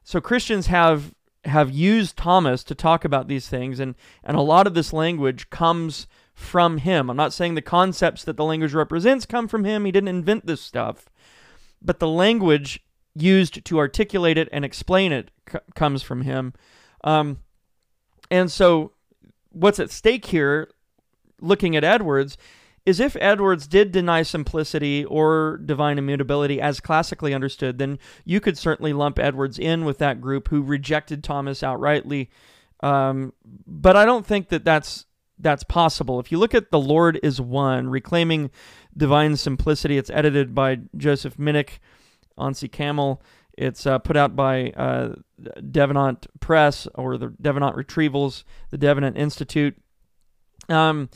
So 0.04 0.22
Christians 0.22 0.68
have 0.68 1.14
have 1.46 1.72
used 1.72 2.18
Thomas 2.18 2.64
to 2.64 2.76
talk 2.76 3.04
about 3.04 3.28
these 3.28 3.48
things 3.48 3.80
and 3.80 3.96
and 4.24 4.38
a 4.38 4.42
lot 4.42 4.68
of 4.68 4.74
this 4.74 4.94
language 4.94 5.50
comes 5.50 6.08
from 6.34 6.78
him. 6.80 7.10
I'm 7.10 7.18
not 7.18 7.34
saying 7.34 7.56
the 7.56 7.62
concepts 7.62 8.24
that 8.24 8.38
the 8.38 8.46
language 8.46 8.74
represents 8.74 9.26
come 9.26 9.48
from 9.48 9.64
him. 9.64 9.86
He 9.86 9.92
didn't 9.92 10.10
invent 10.10 10.46
this 10.46 10.62
stuff. 10.62 11.06
But 11.82 12.00
the 12.00 12.08
language 12.08 12.84
used 13.16 13.66
to 13.66 13.80
articulate 13.80 14.38
it 14.38 14.50
and 14.52 14.64
explain 14.64 15.12
it 15.12 15.32
c- 15.52 15.60
comes 15.76 16.04
from 16.04 16.22
him. 16.22 16.54
Um, 17.04 17.40
and 18.30 18.52
so 18.52 18.94
what's 19.50 19.80
at 19.80 19.92
stake 19.92 20.26
here 20.26 20.70
looking 21.42 21.76
at 21.76 21.84
Edwards 21.84 22.38
is 22.86 23.00
if 23.00 23.16
Edwards 23.20 23.68
did 23.68 23.92
deny 23.92 24.24
simplicity 24.24 25.06
or 25.06 25.60
divine 25.64 25.98
immutability 25.98 26.60
as 26.60 26.80
classically 26.80 27.34
understood, 27.34 27.78
then 27.78 28.00
you 28.26 28.40
could 28.40 28.58
certainly 28.58 28.94
lump 28.94 29.20
Edwards 29.20 29.60
in 29.60 29.86
with 29.86 30.00
that 30.00 30.20
group 30.20 30.48
who 30.48 30.62
rejected 30.62 31.24
Thomas 31.24 31.62
outrightly. 31.62 32.30
Um, 32.82 33.34
but 33.68 33.96
I 33.96 34.06
don't 34.06 34.26
think 34.26 34.50
that 34.50 34.66
that's 34.66 35.06
that's 35.38 35.64
possible. 35.64 36.20
If 36.20 36.32
you 36.32 36.38
look 36.38 36.54
at 36.54 36.72
The 36.72 36.80
Lord 36.80 37.20
is 37.24 37.42
One, 37.42 37.90
Reclaiming 37.90 38.52
Divine 38.96 39.36
Simplicity, 39.38 39.98
it's 39.98 40.12
edited 40.12 40.54
by 40.54 40.80
Joseph 40.96 41.38
Minich, 41.38 41.80
Onsi 42.38 42.72
Kamel. 42.72 43.22
It's 43.58 43.86
uh, 43.86 44.00
put 44.00 44.16
out 44.16 44.36
by 44.36 44.70
uh, 44.72 45.16
Davenant 45.70 46.28
Press 46.40 46.88
or 46.96 47.18
the 47.18 47.34
Davenant 47.42 47.76
Retrievals, 47.76 48.44
the 48.70 48.78
Davenant 48.78 49.18
Institute. 49.18 49.76
Um, 50.70 51.10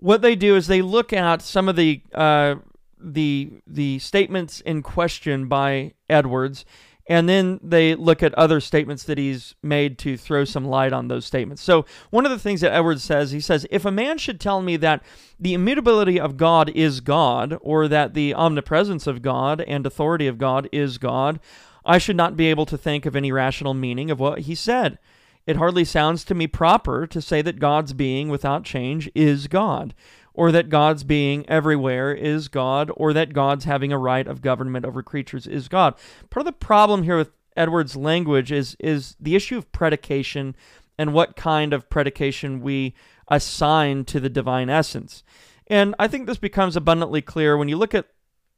what 0.00 0.22
they 0.22 0.34
do 0.34 0.56
is 0.56 0.66
they 0.66 0.82
look 0.82 1.12
at 1.12 1.42
some 1.42 1.68
of 1.68 1.76
the 1.76 2.02
uh, 2.14 2.56
the 2.98 3.52
the 3.66 3.98
statements 3.98 4.60
in 4.60 4.82
question 4.82 5.46
by 5.46 5.92
Edwards, 6.08 6.64
and 7.06 7.28
then 7.28 7.60
they 7.62 7.94
look 7.94 8.22
at 8.22 8.34
other 8.34 8.60
statements 8.60 9.04
that 9.04 9.18
he's 9.18 9.54
made 9.62 9.98
to 9.98 10.16
throw 10.16 10.44
some 10.44 10.64
light 10.64 10.92
on 10.92 11.08
those 11.08 11.26
statements. 11.26 11.62
So 11.62 11.84
one 12.10 12.24
of 12.24 12.30
the 12.30 12.38
things 12.38 12.60
that 12.60 12.72
Edwards 12.72 13.02
says, 13.02 13.30
he 13.30 13.40
says, 13.40 13.66
if 13.70 13.84
a 13.84 13.90
man 13.90 14.18
should 14.18 14.40
tell 14.40 14.62
me 14.62 14.76
that 14.78 15.02
the 15.38 15.54
immutability 15.54 16.20
of 16.20 16.36
God 16.36 16.70
is 16.70 17.00
God, 17.00 17.58
or 17.60 17.88
that 17.88 18.14
the 18.14 18.34
omnipresence 18.34 19.06
of 19.06 19.22
God 19.22 19.60
and 19.62 19.86
authority 19.86 20.26
of 20.26 20.38
God 20.38 20.68
is 20.72 20.98
God, 20.98 21.40
I 21.84 21.98
should 21.98 22.16
not 22.16 22.36
be 22.36 22.46
able 22.46 22.66
to 22.66 22.78
think 22.78 23.06
of 23.06 23.16
any 23.16 23.32
rational 23.32 23.74
meaning 23.74 24.10
of 24.10 24.20
what 24.20 24.40
he 24.40 24.54
said. 24.54 24.98
It 25.46 25.56
hardly 25.56 25.84
sounds 25.84 26.24
to 26.24 26.34
me 26.34 26.46
proper 26.46 27.06
to 27.06 27.20
say 27.20 27.42
that 27.42 27.58
God's 27.58 27.92
being 27.92 28.28
without 28.28 28.64
change 28.64 29.10
is 29.14 29.48
God, 29.48 29.94
or 30.34 30.52
that 30.52 30.68
God's 30.68 31.02
being 31.02 31.48
everywhere 31.48 32.12
is 32.12 32.48
God, 32.48 32.90
or 32.96 33.12
that 33.12 33.32
God's 33.32 33.64
having 33.64 33.92
a 33.92 33.98
right 33.98 34.26
of 34.26 34.42
government 34.42 34.84
over 34.84 35.02
creatures 35.02 35.46
is 35.46 35.68
God. 35.68 35.94
Part 36.28 36.46
of 36.46 36.52
the 36.52 36.52
problem 36.52 37.02
here 37.02 37.16
with 37.16 37.32
Edwards' 37.56 37.96
language 37.96 38.52
is 38.52 38.76
is 38.78 39.16
the 39.18 39.34
issue 39.34 39.58
of 39.58 39.72
predication 39.72 40.54
and 40.98 41.12
what 41.12 41.36
kind 41.36 41.72
of 41.72 41.90
predication 41.90 42.60
we 42.60 42.94
assign 43.28 44.04
to 44.04 44.20
the 44.20 44.28
divine 44.28 44.68
essence. 44.68 45.22
And 45.66 45.94
I 45.98 46.08
think 46.08 46.26
this 46.26 46.38
becomes 46.38 46.76
abundantly 46.76 47.22
clear 47.22 47.56
when 47.56 47.68
you 47.68 47.76
look 47.76 47.94
at 47.94 48.08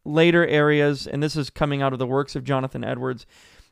later 0.05 0.47
areas, 0.47 1.07
and 1.07 1.23
this 1.23 1.37
is 1.37 1.51
coming 1.51 1.83
out 1.83 1.93
of 1.93 1.99
the 1.99 2.07
works 2.07 2.35
of 2.35 2.45
Jonathan 2.45 2.85
Edwards 2.85 3.27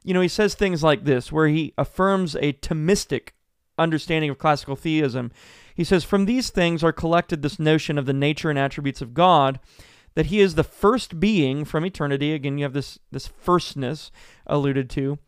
you 0.04 0.14
know, 0.14 0.20
he 0.20 0.28
says 0.28 0.54
things 0.54 0.82
like 0.82 1.04
this, 1.04 1.30
where 1.30 1.48
he 1.48 1.74
affirms 1.76 2.34
a 2.36 2.52
Thomistic 2.54 3.30
understanding 3.78 4.30
of 4.30 4.38
classical 4.38 4.76
theism. 4.76 5.32
He 5.74 5.84
says, 5.84 6.04
From 6.04 6.24
these 6.24 6.50
things 6.50 6.82
are 6.82 6.92
collected 6.92 7.42
this 7.42 7.58
notion 7.58 7.98
of 7.98 8.06
the 8.06 8.12
nature 8.12 8.50
and 8.50 8.58
attributes 8.58 9.02
of 9.02 9.14
God, 9.14 9.60
that 10.14 10.26
he 10.26 10.40
is 10.40 10.54
the 10.54 10.64
first 10.64 11.20
being 11.20 11.64
from 11.64 11.84
eternity. 11.84 12.32
Again, 12.32 12.58
you 12.58 12.64
have 12.64 12.72
this, 12.72 12.98
this 13.10 13.26
firstness 13.26 14.10
alluded 14.46 14.90
to 14.90 15.18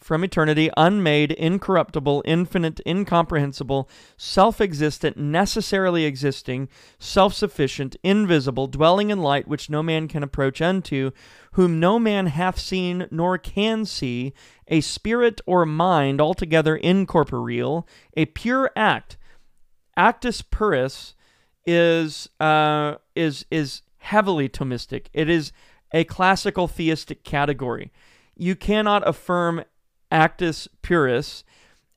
from 0.00 0.24
eternity, 0.24 0.70
unmade, 0.76 1.32
incorruptible, 1.32 2.22
infinite, 2.24 2.80
incomprehensible, 2.86 3.88
self 4.16 4.60
existent, 4.60 5.16
necessarily 5.16 6.04
existing, 6.04 6.68
self 6.98 7.34
sufficient, 7.34 7.96
invisible, 8.02 8.66
dwelling 8.66 9.10
in 9.10 9.20
light 9.20 9.46
which 9.46 9.70
no 9.70 9.82
man 9.82 10.08
can 10.08 10.22
approach 10.22 10.60
unto, 10.62 11.10
whom 11.52 11.78
no 11.78 11.98
man 11.98 12.26
hath 12.26 12.58
seen 12.58 13.06
nor 13.10 13.38
can 13.38 13.84
see, 13.84 14.32
a 14.68 14.80
spirit 14.80 15.40
or 15.46 15.66
mind 15.66 16.20
altogether 16.20 16.76
incorporeal, 16.76 17.86
a 18.16 18.26
pure 18.26 18.70
act. 18.74 19.16
Actus 19.96 20.40
purus 20.40 21.14
is 21.66 22.28
uh, 22.40 22.96
is 23.14 23.44
is 23.50 23.82
heavily 23.98 24.48
Thomistic. 24.48 25.06
It 25.12 25.28
is 25.28 25.52
a 25.92 26.04
classical 26.04 26.68
theistic 26.68 27.24
category. 27.24 27.92
You 28.36 28.56
cannot 28.56 29.06
affirm 29.06 29.64
actus 30.10 30.68
purus 30.82 31.44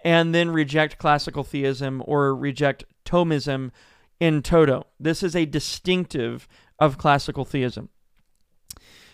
and 0.04 0.36
then 0.36 0.50
reject 0.50 0.98
classical 0.98 1.44
theism 1.44 2.04
or 2.06 2.36
reject 2.36 2.84
Thomism 3.06 3.72
in 4.20 4.42
toto. 4.42 4.88
This 5.00 5.24
is 5.24 5.36
a 5.36 5.46
distinctive 5.46 6.48
of 6.80 6.98
classical 6.98 7.46
theism. 7.46 7.90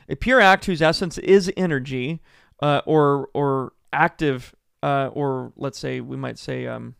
A 0.08 0.16
pure 0.16 0.42
act 0.42 0.66
whose 0.66 0.82
essence 0.82 1.18
is 1.20 1.52
energy 1.56 2.22
uh, 2.62 2.82
or 2.86 3.30
or 3.34 3.74
active 3.94 4.56
uh, 4.82 5.10
or 5.14 5.54
let's 5.56 5.78
say 5.78 6.00
we 6.02 6.18
might 6.18 6.38
say 6.38 6.66
um, 6.66 6.96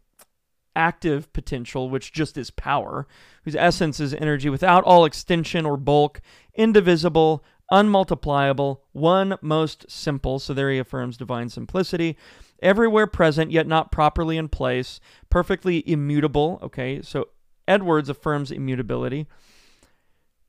active 0.76 1.32
potential, 1.34 1.90
which 1.90 2.14
just 2.14 2.38
is 2.38 2.52
power, 2.52 3.08
whose 3.44 3.56
essence 3.56 4.00
is 4.00 4.14
energy 4.14 4.50
without 4.50 4.84
all 4.84 5.06
extension 5.06 5.66
or 5.66 5.78
bulk, 5.78 6.22
indivisible, 6.56 7.44
unmultipliable, 7.72 8.82
one 8.92 9.38
most 9.42 9.90
simple. 9.90 10.40
So 10.40 10.54
there 10.54 10.72
he 10.72 10.80
affirms 10.80 11.18
divine 11.18 11.50
simplicity. 11.50 12.18
Everywhere 12.62 13.08
present, 13.08 13.52
yet 13.52 13.68
not 13.68 13.92
properly 13.92 14.38
in 14.38 14.50
place, 14.50 15.00
perfectly 15.30 15.88
immutable. 15.90 16.60
Okay, 16.62 17.02
so 17.02 17.30
Edwards 17.68 18.10
affirms 18.10 18.52
immutability. 18.52 19.28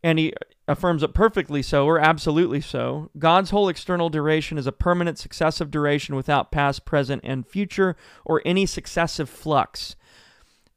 And 0.02 0.18
he 0.18 0.32
affirms 0.66 1.02
it 1.02 1.12
perfectly 1.12 1.62
so, 1.62 1.84
or 1.84 1.98
absolutely 1.98 2.60
so. 2.60 3.10
God's 3.18 3.50
whole 3.50 3.68
external 3.68 4.08
duration 4.08 4.56
is 4.56 4.66
a 4.66 4.72
permanent 4.72 5.18
successive 5.18 5.70
duration 5.70 6.16
without 6.16 6.50
past, 6.50 6.86
present, 6.86 7.20
and 7.22 7.46
future, 7.46 7.96
or 8.24 8.40
any 8.46 8.64
successive 8.64 9.28
flux 9.28 9.96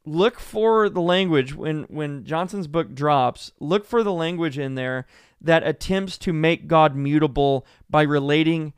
look 0.05 0.39
for 0.39 0.89
the 0.89 1.01
language 1.01 1.53
when 1.55 1.83
when 1.83 2.25
Johnson's 2.25 2.67
book 2.67 2.93
drops. 2.93 3.51
Look 3.59 3.85
for 3.85 4.03
the 4.03 4.13
language 4.13 4.57
in 4.57 4.75
there 4.75 5.05
that 5.41 5.65
attempts 5.65 6.17
to 6.19 6.33
make 6.33 6.67
God 6.67 6.95
mutable 6.95 7.65
by 7.89 8.03
relating 8.03 8.73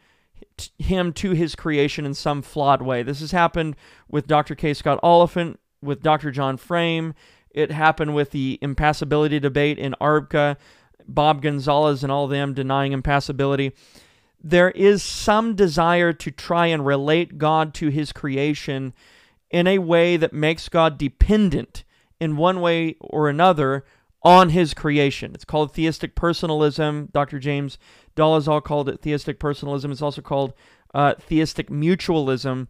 t- 0.58 0.72
him 0.80 1.14
to 1.14 1.32
his 1.32 1.56
creation 1.56 2.06
in 2.06 2.14
some 2.14 2.42
flawed 2.42 2.82
way. 2.82 3.04
This 3.04 3.20
has 3.20 3.32
happened 3.32 3.76
with 4.10 4.28
Dr. 4.28 4.56
K. 4.56 4.74
Scott 4.74 5.00
Oliphint, 5.04 5.58
with 5.82 6.02
Dr. 6.02 6.32
John 6.32 6.58
Frame. 6.58 7.14
It 7.52 7.72
happened 7.72 8.16
with 8.16 8.32
the 8.32 8.60
impassibility 8.62 9.40
debate 9.40 9.78
in 9.78 9.96
ARBCA, 10.02 10.58
Bob 11.08 11.42
Gonzalez 11.42 12.04
and 12.04 12.12
all 12.12 12.28
them 12.28 12.54
denying 12.54 12.92
impassibility. 12.92 13.72
There 14.44 14.72
is 14.72 15.02
some 15.02 15.56
desire 15.56 16.14
to 16.14 16.32
try 16.32 16.68
and 16.68 16.86
relate 16.86 17.38
God 17.38 17.74
to 17.76 17.90
his 17.90 18.12
creation 18.12 18.94
in 19.56 19.68
a 19.68 19.78
way 19.78 20.18
that 20.18 20.34
makes 20.34 20.68
God 20.68 20.98
dependent 20.98 21.86
in 22.20 22.36
one 22.36 22.60
way 22.60 22.98
or 23.00 23.30
another 23.30 23.86
on 24.22 24.50
his 24.50 24.74
creation. 24.74 25.32
It's 25.34 25.46
called 25.46 25.74
theistic 25.74 26.14
personalism. 26.14 27.08
Dr. 27.14 27.40
James 27.40 27.78
Dolezal 28.18 28.62
called 28.62 28.90
it 28.90 29.02
theistic 29.02 29.40
personalism. 29.40 29.94
It's 29.94 30.02
also 30.02 30.22
called 30.22 30.54
uh, 30.94 31.14
theistic 31.18 31.70
mutualism. 31.70 32.68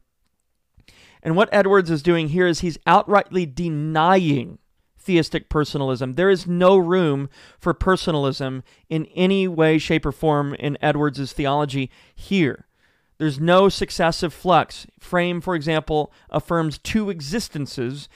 And 1.24 1.36
what 1.36 1.50
Edwards 1.52 1.89
is 1.89 2.04
doing 2.04 2.30
here 2.30 2.45
is 2.45 2.60
he's 2.60 2.78
outrightly 2.86 3.52
denying 3.52 4.60
theistic 4.95 5.50
personalism. 5.50 6.13
There 6.13 6.30
is 6.30 6.45
no 6.45 6.78
room 6.78 7.30
for 7.58 7.74
personalism 7.74 8.62
in 8.89 9.08
any 9.15 9.48
way, 9.48 9.80
shape, 9.80 10.06
or 10.06 10.12
form 10.12 10.54
in 10.54 10.78
Edwards' 10.84 11.34
theology 11.34 11.89
here. 12.13 12.67
There's 13.17 13.39
no 13.39 13.69
successive 13.69 14.34
flux. 14.34 14.88
Frame, 14.99 15.41
for 15.41 15.56
example, 15.56 16.12
affirms 16.30 16.78
two 16.78 17.10
existences 17.10 18.10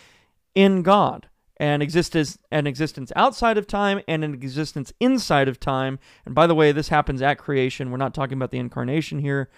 in 0.55 0.81
God 0.81 1.27
an 1.59 1.81
existence 1.81 2.37
an 2.51 2.65
existence 2.65 3.11
outside 3.15 3.57
of 3.57 3.67
time 3.67 4.01
and 4.07 4.23
an 4.23 4.33
existence 4.33 4.93
inside 4.99 5.47
of 5.47 5.59
time. 5.59 5.99
And 6.25 6.33
by 6.33 6.47
the 6.47 6.55
way, 6.55 6.71
this 6.71 6.89
happens 6.89 7.21
at 7.21 7.37
creation. 7.37 7.91
We're 7.91 7.97
not 7.97 8.13
talking 8.13 8.37
about 8.37 8.51
the 8.51 8.59
incarnation 8.59 9.19
here. 9.19 9.49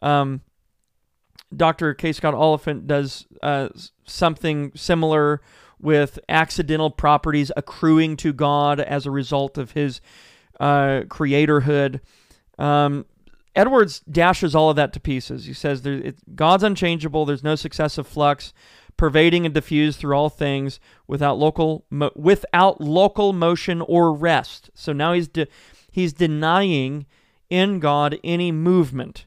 Um, 0.00 0.42
Dr. 1.54 1.94
K. 1.94 2.12
Scott 2.12 2.34
Oliphint 2.34 2.86
does 2.86 3.26
uh, 3.42 3.70
something 4.06 4.70
similar 4.74 5.40
with 5.80 6.18
accidental 6.28 6.90
properties 6.90 7.50
accruing 7.56 8.16
to 8.18 8.32
God 8.32 8.80
as 8.80 9.06
a 9.06 9.10
result 9.10 9.58
of 9.58 9.72
his 9.72 10.00
uh, 10.60 11.02
creatorhood. 11.08 12.00
Um, 12.58 13.06
Edwards 13.54 14.00
dashes 14.00 14.54
all 14.54 14.70
of 14.70 14.76
that 14.76 14.92
to 14.92 15.00
pieces. 15.00 15.46
He 15.46 15.52
says 15.52 15.82
there, 15.82 15.94
it, 15.94 16.36
God's 16.36 16.62
unchangeable. 16.62 17.24
There's 17.24 17.42
no 17.42 17.54
successive 17.54 18.06
flux 18.06 18.52
pervading 18.96 19.46
and 19.46 19.54
diffused 19.54 19.98
through 19.98 20.14
all 20.16 20.28
things 20.28 20.80
without 21.06 21.38
local 21.38 21.86
mo- 21.90 22.12
without 22.14 22.80
local 22.80 23.32
motion 23.32 23.80
or 23.80 24.12
rest. 24.12 24.70
So 24.74 24.92
now 24.92 25.12
he's 25.12 25.28
de- 25.28 25.46
he's 25.90 26.12
denying 26.12 27.06
in 27.48 27.78
God 27.80 28.18
any 28.22 28.52
movement. 28.52 29.26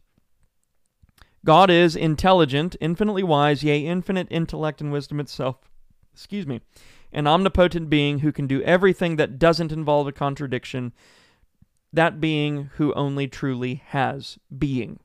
God 1.43 1.71
is 1.71 1.95
intelligent, 1.95 2.75
infinitely 2.79 3.23
wise, 3.23 3.63
yea, 3.63 3.79
infinite 3.79 4.27
intellect 4.29 4.79
and 4.79 4.91
wisdom 4.91 5.19
itself. 5.19 5.57
Excuse 6.13 6.45
me. 6.45 6.62
An 7.12 7.25
omnipotent 7.25 7.89
being 7.89 8.19
who 8.19 8.31
can 8.31 8.45
do 8.45 8.62
everything 8.62 9.15
that 9.15 9.39
doesn't 9.39 9.71
involve 9.71 10.07
a 10.07 10.12
contradiction. 10.12 10.93
That 11.93 12.21
being 12.21 12.69
who 12.75 12.93
only 12.93 13.27
truly 13.27 13.84
has 13.88 14.38
being. 14.58 14.99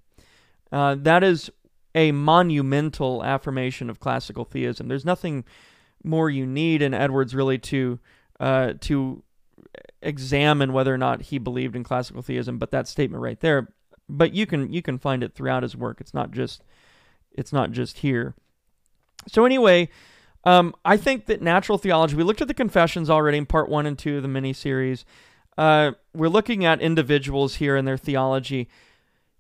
Uh, 0.71 0.97
that 0.99 1.25
is 1.25 1.51
a 1.95 2.13
monumental 2.13 3.25
affirmation 3.25 3.89
of 3.91 4.01
classical 4.01 4.45
theism. 4.45 4.89
There's 4.89 5.05
nothing 5.05 5.45
more 6.05 6.31
you 6.31 6.47
need 6.47 6.83
in 6.83 6.95
Edwards 6.95 7.35
really 7.35 7.59
to 7.59 7.99
uh, 8.39 8.75
to 8.81 9.23
examine 10.03 10.73
whether 10.73 10.95
or 10.95 10.99
not 10.99 11.23
he 11.23 11.39
believed 11.39 11.75
in 11.75 11.83
classical 11.83 12.23
theism, 12.23 12.59
but 12.59 12.71
that 12.71 12.87
statement 12.87 13.23
right 13.23 13.41
there. 13.41 13.69
But 14.09 14.35
you 14.35 14.47
can 14.47 14.73
you 14.73 14.83
can 14.83 14.99
find 14.99 15.25
it 15.25 15.35
throughout 15.35 15.63
his 15.63 15.77
work. 15.77 16.01
It's 16.01 16.15
not 16.15 16.31
just 16.31 16.63
it's 17.33 17.53
not 17.53 17.73
just 17.73 17.99
here. 17.99 18.35
So 19.27 19.45
anyway, 19.45 19.89
um, 20.45 20.75
I 20.85 20.97
think 20.97 21.27
that 21.27 21.43
natural 21.43 21.79
theology. 21.79 22.15
We 22.15 22.23
looked 22.23 22.41
at 22.41 22.49
the 22.49 22.55
confessions 22.55 23.11
already 23.11 23.39
in 23.39 23.47
part 23.47 23.69
one 23.69 23.87
and 23.87 23.99
two 23.99 24.17
of 24.17 24.23
the 24.23 24.29
mini 24.29 24.53
series. 24.53 25.05
Uh, 25.57 25.93
we're 26.15 26.29
looking 26.29 26.65
at 26.65 26.81
individuals 26.81 27.57
here 27.57 27.77
and 27.77 27.87
their 27.87 27.97
theology. 27.97 28.69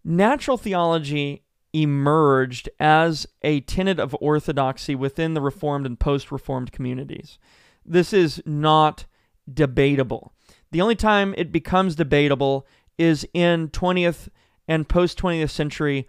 Natural 0.05 0.57
theology 0.57 1.43
emerged 1.73 2.69
as 2.81 3.27
a 3.43 3.61
tenet 3.61 4.01
of 4.01 4.17
orthodoxy 4.21 4.95
within 4.95 5.35
the 5.35 5.41
Reformed 5.41 5.85
and 5.85 6.01
post 6.01 6.33
Reformed 6.33 6.73
communities. 6.73 7.39
This 7.85 8.13
is 8.13 8.43
not 8.47 9.05
debatable. 9.53 10.33
The 10.71 10.81
only 10.81 10.97
time 10.97 11.35
it 11.37 11.53
becomes 11.53 11.95
debatable 11.95 12.67
is 12.99 13.27
in 13.35 13.69
20th 13.69 14.29
and 14.67 14.89
post 14.89 15.19
20th 15.19 15.51
century 15.51 16.09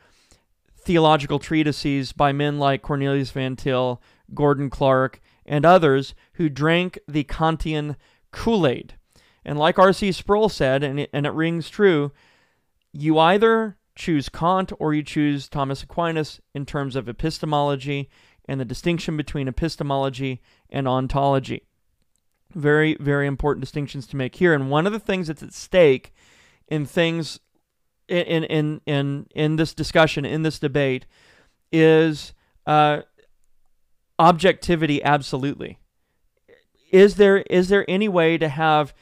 theological 0.78 1.38
treatises 1.38 2.14
by 2.14 2.32
men 2.32 2.60
like 2.60 2.82
Cornelius 2.82 3.32
Van 3.32 3.56
Til, 3.56 4.02
Gordon 4.34 4.70
Clark, 4.70 5.20
and 5.46 5.66
others 5.66 6.16
who 6.34 6.50
drank 6.50 6.98
the 7.08 7.26
Kantian 7.26 7.98
Kool 8.32 8.66
Aid. 8.66 8.96
And 9.48 9.58
like 9.58 9.80
R.C. 9.80 10.12
Sproul 10.12 10.50
said, 10.50 10.84
and 10.84 11.00
it, 11.00 11.10
and 11.14 11.26
it 11.26 11.32
rings 11.32 11.70
true, 11.70 12.12
you 12.92 13.18
either 13.18 13.78
choose 13.96 14.28
Kant 14.28 14.74
or 14.78 14.94
you 14.94 15.02
choose 15.02 15.48
Thomas 15.48 15.82
Aquinas 15.82 16.42
in 16.54 16.66
terms 16.66 16.98
of 16.98 17.08
epistemology 17.08 18.10
and 18.46 18.60
the 18.60 18.66
distinction 18.66 19.16
between 19.16 19.48
epistemology 19.48 20.42
and 20.70 20.86
ontology. 20.86 21.64
Very, 22.54 22.98
very 23.00 23.26
important 23.26 23.62
distinctions 23.62 24.06
to 24.08 24.18
make 24.18 24.36
here. 24.36 24.54
And 24.54 24.70
one 24.70 24.86
of 24.86 24.92
the 24.92 25.00
things 25.00 25.28
that's 25.28 25.42
at 25.44 25.54
stake 25.54 26.14
in 26.68 26.86
things 26.86 27.40
in 28.10 28.44
in 28.44 28.82
in 28.86 29.28
in 29.34 29.56
this 29.56 29.74
discussion, 29.74 30.26
in 30.26 30.44
this 30.44 30.60
debate, 30.60 31.06
is 31.72 32.34
uh, 32.66 33.02
objectivity. 34.20 35.04
Absolutely. 35.04 35.78
Is 36.92 37.16
there 37.16 37.38
is 37.38 37.70
there 37.70 37.90
any 37.90 38.08
way 38.08 38.38
to 38.38 38.48
have 38.48 38.94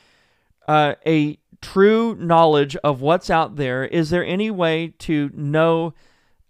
uh, 0.68 0.96
a 1.06 1.38
true 1.62 2.16
knowledge 2.16 2.76
of 2.78 3.02
what's 3.02 3.30
out 3.30 3.56
there, 3.56 3.86
is 3.86 4.10
there 4.10 4.26
any 4.26 4.52
way 4.52 4.94
to 5.00 5.32
know 5.34 5.94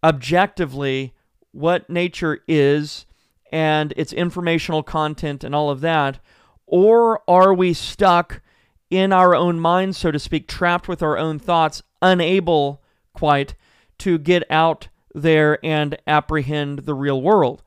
objectively 0.04 1.14
what 1.52 1.90
nature 1.90 2.40
is 2.48 3.06
and 3.52 3.94
its 3.96 4.12
informational 4.12 4.84
content 4.84 5.44
and 5.44 5.56
all 5.56 5.70
of 5.70 5.82
that? 5.82 6.20
Or 6.68 7.22
are 7.30 7.54
we 7.54 7.74
stuck 7.74 8.42
in 8.90 9.14
our 9.14 9.36
own 9.36 9.60
minds, 9.60 9.98
so 9.98 10.12
to 10.12 10.20
speak, 10.20 10.48
trapped 10.48 10.88
with 10.88 11.02
our 11.02 11.18
own 11.18 11.40
thoughts, 11.40 11.82
unable 12.02 12.82
quite 13.14 13.56
to 14.00 14.18
get 14.18 14.44
out 14.52 14.90
there 15.14 15.64
and 15.64 15.98
apprehend 16.06 16.80
the 16.80 16.94
real 16.94 17.22
world? 17.22 17.64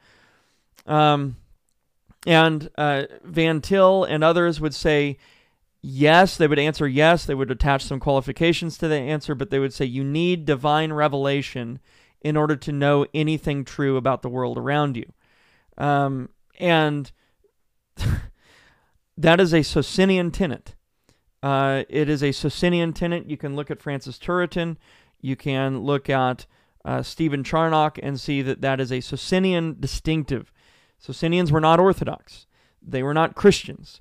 Um, 0.86 1.36
and 2.26 2.68
uh, 2.76 3.04
Van 3.24 3.60
Til 3.60 4.04
and 4.04 4.22
others 4.22 4.60
would 4.60 4.74
say, 4.74 5.18
yes, 5.82 6.36
they 6.36 6.46
would 6.46 6.58
answer 6.58 6.86
yes. 6.86 7.24
They 7.24 7.34
would 7.34 7.50
attach 7.50 7.84
some 7.84 8.00
qualifications 8.00 8.78
to 8.78 8.88
the 8.88 8.96
answer, 8.96 9.34
but 9.34 9.50
they 9.50 9.58
would 9.58 9.72
say 9.72 9.84
you 9.84 10.04
need 10.04 10.44
divine 10.44 10.92
revelation 10.92 11.80
in 12.20 12.36
order 12.36 12.56
to 12.56 12.72
know 12.72 13.06
anything 13.14 13.64
true 13.64 13.96
about 13.96 14.22
the 14.22 14.28
world 14.28 14.58
around 14.58 14.96
you. 14.96 15.12
Um, 15.76 16.30
and 16.58 17.10
that 19.16 19.40
is 19.40 19.54
a 19.54 19.62
Socinian 19.62 20.30
tenet. 20.30 20.74
Uh, 21.42 21.84
it 21.88 22.08
is 22.08 22.22
a 22.22 22.32
Socinian 22.32 22.92
tenet. 22.92 23.30
You 23.30 23.36
can 23.36 23.54
look 23.54 23.70
at 23.70 23.80
Francis 23.80 24.18
Turretin. 24.18 24.76
You 25.20 25.36
can 25.36 25.80
look 25.80 26.10
at 26.10 26.46
uh, 26.84 27.02
Stephen 27.02 27.44
Charnock 27.44 27.98
and 28.02 28.18
see 28.18 28.42
that 28.42 28.60
that 28.60 28.80
is 28.80 28.90
a 28.90 29.00
Socinian 29.00 29.76
distinctive. 29.78 30.52
Socinians 30.98 31.52
were 31.52 31.60
not 31.60 31.78
Orthodox. 31.78 32.46
They 32.82 33.02
were 33.02 33.14
not 33.14 33.36
Christians. 33.36 34.00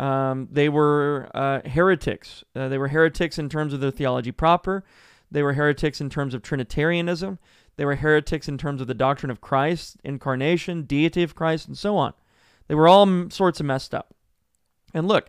Um, 0.00 0.48
they 0.50 0.70
were 0.70 1.28
uh, 1.34 1.60
heretics. 1.68 2.42
Uh, 2.56 2.68
they 2.68 2.78
were 2.78 2.88
heretics 2.88 3.38
in 3.38 3.50
terms 3.50 3.74
of 3.74 3.80
their 3.80 3.90
theology 3.90 4.32
proper. 4.32 4.82
They 5.30 5.42
were 5.42 5.52
heretics 5.52 6.00
in 6.00 6.08
terms 6.08 6.32
of 6.32 6.40
Trinitarianism. 6.42 7.38
They 7.76 7.84
were 7.84 7.96
heretics 7.96 8.48
in 8.48 8.56
terms 8.56 8.80
of 8.80 8.86
the 8.86 8.94
doctrine 8.94 9.30
of 9.30 9.42
Christ, 9.42 9.98
incarnation, 10.02 10.84
deity 10.84 11.22
of 11.22 11.34
Christ, 11.34 11.68
and 11.68 11.76
so 11.76 11.98
on. 11.98 12.14
They 12.66 12.74
were 12.74 12.88
all 12.88 13.28
sorts 13.28 13.60
of 13.60 13.66
messed 13.66 13.94
up. 13.94 14.14
And 14.94 15.06
look, 15.06 15.28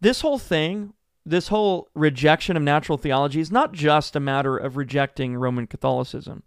this 0.00 0.22
whole 0.22 0.38
thing, 0.38 0.94
this 1.24 1.48
whole 1.48 1.88
rejection 1.94 2.56
of 2.56 2.64
natural 2.64 2.98
theology 2.98 3.38
is 3.38 3.52
not 3.52 3.72
just 3.72 4.16
a 4.16 4.20
matter 4.20 4.56
of 4.56 4.76
rejecting 4.76 5.36
Roman 5.36 5.68
Catholicism, 5.68 6.42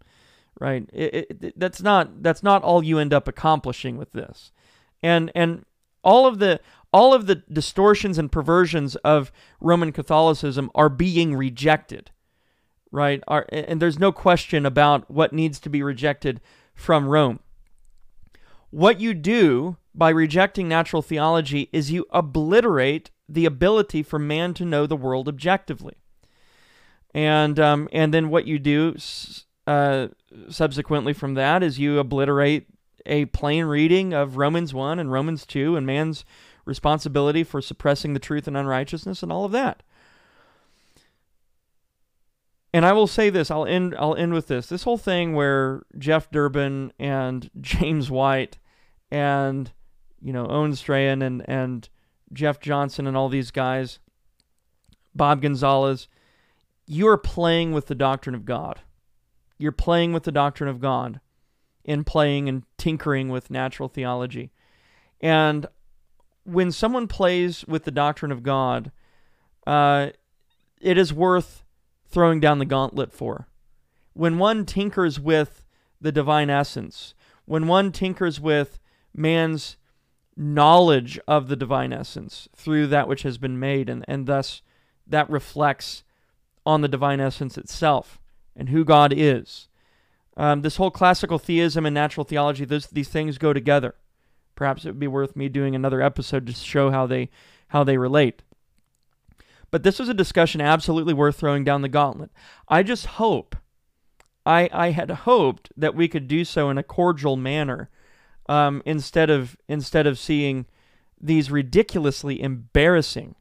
right? 0.60 0.86
It, 0.92 1.14
it, 1.14 1.44
it, 1.44 1.54
that's 1.58 1.80
not 1.80 2.22
that's 2.22 2.42
not 2.42 2.62
all 2.62 2.84
you 2.84 2.98
end 2.98 3.14
up 3.14 3.26
accomplishing 3.26 3.96
with 3.96 4.12
this. 4.12 4.52
And 5.02 5.32
and 5.34 5.64
all 6.04 6.26
of 6.26 6.38
the 6.38 6.60
all 6.92 7.12
of 7.12 7.26
the 7.26 7.36
distortions 7.52 8.18
and 8.18 8.32
perversions 8.32 8.96
of 8.96 9.30
Roman 9.60 9.92
Catholicism 9.92 10.70
are 10.74 10.88
being 10.88 11.34
rejected, 11.34 12.10
right? 12.90 13.22
Are, 13.28 13.46
and 13.52 13.80
there's 13.80 13.98
no 13.98 14.12
question 14.12 14.64
about 14.64 15.10
what 15.10 15.32
needs 15.32 15.60
to 15.60 15.68
be 15.68 15.82
rejected 15.82 16.40
from 16.74 17.08
Rome. 17.08 17.40
What 18.70 19.00
you 19.00 19.14
do 19.14 19.76
by 19.94 20.10
rejecting 20.10 20.68
natural 20.68 21.02
theology 21.02 21.68
is 21.72 21.90
you 21.90 22.06
obliterate 22.10 23.10
the 23.28 23.44
ability 23.44 24.02
for 24.02 24.18
man 24.18 24.54
to 24.54 24.64
know 24.64 24.86
the 24.86 24.96
world 24.96 25.28
objectively. 25.28 25.94
And 27.14 27.58
um, 27.58 27.88
and 27.92 28.12
then 28.12 28.28
what 28.28 28.46
you 28.46 28.58
do 28.58 28.96
uh, 29.66 30.08
subsequently 30.48 31.12
from 31.12 31.34
that 31.34 31.62
is 31.62 31.78
you 31.78 31.98
obliterate 31.98 32.66
a 33.06 33.24
plain 33.26 33.64
reading 33.64 34.12
of 34.12 34.36
Romans 34.36 34.74
1 34.74 34.98
and 34.98 35.10
Romans 35.10 35.46
2 35.46 35.76
and 35.76 35.86
man's 35.86 36.24
responsibility 36.68 37.42
for 37.42 37.60
suppressing 37.60 38.12
the 38.12 38.20
truth 38.20 38.46
and 38.46 38.56
unrighteousness 38.56 39.22
and 39.22 39.32
all 39.32 39.44
of 39.44 39.52
that. 39.52 39.82
And 42.72 42.84
I 42.84 42.92
will 42.92 43.06
say 43.06 43.30
this, 43.30 43.50
I'll 43.50 43.64
end 43.66 43.94
I'll 43.98 44.14
end 44.14 44.34
with 44.34 44.46
this. 44.46 44.66
This 44.66 44.82
whole 44.84 44.98
thing 44.98 45.34
where 45.34 45.82
Jeff 45.96 46.30
Durbin 46.30 46.92
and 46.98 47.50
James 47.60 48.10
White 48.10 48.58
and 49.10 49.72
you 50.20 50.32
know 50.32 50.46
Owen 50.46 50.76
Strachan 50.76 51.22
and 51.22 51.48
and 51.48 51.88
Jeff 52.32 52.60
Johnson 52.60 53.06
and 53.06 53.16
all 53.16 53.30
these 53.30 53.50
guys, 53.50 53.98
Bob 55.14 55.40
Gonzalez, 55.40 56.08
you 56.86 57.08
are 57.08 57.18
playing 57.18 57.72
with 57.72 57.86
the 57.86 57.94
doctrine 57.94 58.34
of 58.34 58.44
God. 58.44 58.80
You're 59.56 59.72
playing 59.72 60.12
with 60.12 60.24
the 60.24 60.32
doctrine 60.32 60.68
of 60.68 60.78
God 60.78 61.20
in 61.84 62.04
playing 62.04 62.50
and 62.50 62.64
tinkering 62.76 63.30
with 63.30 63.50
natural 63.50 63.88
theology. 63.88 64.52
And 65.22 65.66
when 66.48 66.72
someone 66.72 67.06
plays 67.06 67.66
with 67.66 67.84
the 67.84 67.90
doctrine 67.90 68.32
of 68.32 68.42
God, 68.42 68.90
uh, 69.66 70.08
it 70.80 70.96
is 70.96 71.12
worth 71.12 71.62
throwing 72.06 72.40
down 72.40 72.58
the 72.58 72.64
gauntlet 72.64 73.12
for. 73.12 73.48
When 74.14 74.38
one 74.38 74.64
tinkers 74.64 75.20
with 75.20 75.66
the 76.00 76.10
divine 76.10 76.48
essence, 76.48 77.12
when 77.44 77.66
one 77.66 77.92
tinkers 77.92 78.40
with 78.40 78.80
man's 79.14 79.76
knowledge 80.36 81.18
of 81.28 81.48
the 81.48 81.56
divine 81.56 81.92
essence 81.92 82.48
through 82.56 82.86
that 82.86 83.08
which 83.08 83.22
has 83.22 83.36
been 83.36 83.58
made, 83.58 83.90
and, 83.90 84.04
and 84.08 84.26
thus 84.26 84.62
that 85.06 85.28
reflects 85.28 86.02
on 86.64 86.80
the 86.80 86.88
divine 86.88 87.20
essence 87.20 87.58
itself 87.58 88.18
and 88.56 88.70
who 88.70 88.84
God 88.84 89.12
is. 89.14 89.68
Um, 90.36 90.62
this 90.62 90.76
whole 90.76 90.90
classical 90.90 91.38
theism 91.38 91.84
and 91.84 91.92
natural 91.92 92.24
theology, 92.24 92.64
those, 92.64 92.86
these 92.86 93.08
things 93.08 93.36
go 93.36 93.52
together. 93.52 93.94
Perhaps 94.58 94.84
it 94.84 94.88
would 94.88 94.98
be 94.98 95.06
worth 95.06 95.36
me 95.36 95.48
doing 95.48 95.76
another 95.76 96.02
episode 96.02 96.44
to 96.48 96.52
show 96.52 96.90
how 96.90 97.06
they 97.06 97.30
how 97.68 97.84
they 97.84 97.96
relate. 97.96 98.42
But 99.70 99.84
this 99.84 100.00
was 100.00 100.08
a 100.08 100.14
discussion 100.14 100.60
absolutely 100.60 101.14
worth 101.14 101.36
throwing 101.36 101.62
down 101.62 101.82
the 101.82 101.88
gauntlet. 101.88 102.32
I 102.68 102.82
just 102.82 103.06
hope, 103.06 103.54
I 104.44 104.68
I 104.72 104.90
had 104.90 105.10
hoped 105.12 105.70
that 105.76 105.94
we 105.94 106.08
could 106.08 106.26
do 106.26 106.44
so 106.44 106.70
in 106.70 106.76
a 106.76 106.82
cordial 106.82 107.36
manner, 107.36 107.88
um, 108.48 108.82
instead 108.84 109.30
of 109.30 109.56
instead 109.68 110.08
of 110.08 110.18
seeing 110.18 110.66
these 111.20 111.52
ridiculously 111.52 112.42
embarrassing 112.42 113.36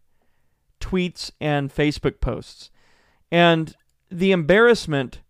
tweets 0.79 1.31
and 1.41 1.73
Facebook 1.73 2.21
posts. 2.21 2.69
And 3.31 3.75
the 4.11 4.31
embarrassment, 4.31 5.21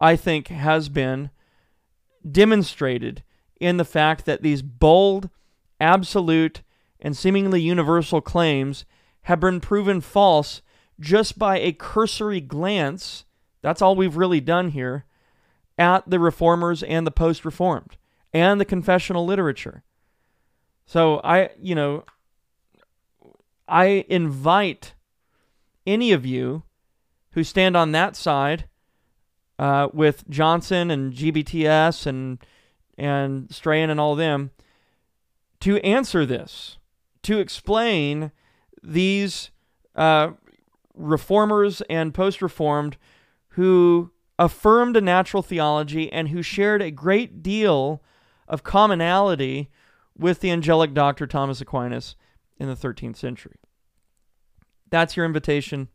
I 0.00 0.16
think, 0.16 0.48
has 0.48 0.88
been 0.88 1.28
demonstrated 2.26 3.24
in 3.60 3.76
the 3.76 3.84
fact 3.84 4.24
that 4.24 4.42
these 4.42 4.62
bold, 4.62 5.30
absolute, 5.80 6.62
and 7.00 7.16
seemingly 7.16 7.60
universal 7.60 8.20
claims 8.20 8.84
have 9.22 9.40
been 9.40 9.60
proven 9.60 10.00
false 10.00 10.62
just 10.98 11.38
by 11.38 11.58
a 11.58 11.72
cursory 11.72 12.40
glance. 12.40 13.24
That's 13.62 13.82
all 13.82 13.96
we've 13.96 14.16
really 14.16 14.40
done 14.40 14.70
here 14.70 15.04
at 15.76 16.08
the 16.08 16.18
reformers 16.18 16.82
and 16.82 17.06
the 17.06 17.12
post 17.12 17.44
reformed 17.44 17.96
and 18.32 18.60
the 18.60 18.64
confessional 18.64 19.24
literature. 19.24 19.84
So 20.86 21.20
I, 21.22 21.50
you 21.60 21.74
know, 21.74 22.04
I 23.68 24.04
invite 24.08 24.94
any 25.86 26.12
of 26.12 26.24
you 26.24 26.64
who 27.32 27.44
stand 27.44 27.76
on 27.76 27.92
that 27.92 28.16
side 28.16 28.64
uh, 29.58 29.88
with 29.92 30.28
Johnson 30.28 30.90
and 30.90 31.12
GBTS 31.12 32.06
and 32.06 32.38
and 32.98 33.50
Strachan 33.50 33.88
and 33.88 34.00
all 34.00 34.16
them 34.16 34.50
to 35.60 35.78
answer 35.78 36.26
this, 36.26 36.78
to 37.22 37.38
explain 37.38 38.32
these 38.82 39.50
uh, 39.94 40.30
reformers 40.94 41.80
and 41.88 42.12
post 42.12 42.42
reformed 42.42 42.96
who 43.50 44.10
affirmed 44.38 44.96
a 44.96 45.00
natural 45.00 45.42
theology 45.42 46.12
and 46.12 46.28
who 46.28 46.42
shared 46.42 46.80
a 46.80 46.90
great 46.90 47.42
deal 47.42 48.02
of 48.46 48.62
commonality 48.62 49.68
with 50.16 50.40
the 50.40 50.50
angelic 50.50 50.94
doctor 50.94 51.26
Thomas 51.26 51.60
Aquinas 51.60 52.16
in 52.58 52.68
the 52.68 52.76
13th 52.76 53.16
century. 53.16 53.56
That's 54.90 55.16
your 55.16 55.26
invitation. 55.26 55.88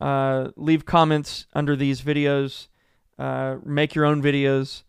Uh, 0.00 0.48
leave 0.56 0.84
comments 0.84 1.46
under 1.52 1.76
these 1.76 2.00
videos. 2.00 2.68
Uh, 3.18 3.56
make 3.64 3.94
your 3.94 4.04
own 4.04 4.22
videos. 4.22 4.82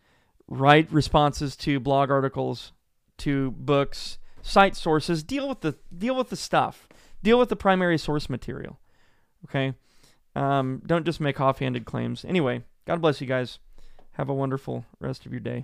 Write 0.50 0.92
responses 0.92 1.56
to 1.58 1.80
blog 1.80 2.10
articles, 2.10 2.72
to 3.20 3.52
books, 3.52 4.18
cite 4.42 4.76
sources. 4.76 5.24
Deal 5.24 5.48
with 5.48 5.62
the 5.62 5.76
deal 5.96 6.16
with 6.16 6.30
the 6.30 6.36
stuff. 6.36 6.88
Deal 7.22 7.38
with 7.38 7.50
the 7.50 7.56
primary 7.56 7.98
source 7.98 8.30
material. 8.30 8.80
Okay. 9.46 9.74
Um, 10.36 10.82
don't 10.86 11.06
just 11.06 11.20
make 11.20 11.40
offhanded 11.40 11.86
claims. 11.86 12.24
Anyway, 12.26 12.64
God 12.86 13.02
bless 13.02 13.22
you 13.22 13.28
guys. 13.28 13.60
Have 14.14 14.30
a 14.30 14.34
wonderful 14.34 14.86
rest 15.00 15.26
of 15.26 15.32
your 15.32 15.40
day. 15.40 15.58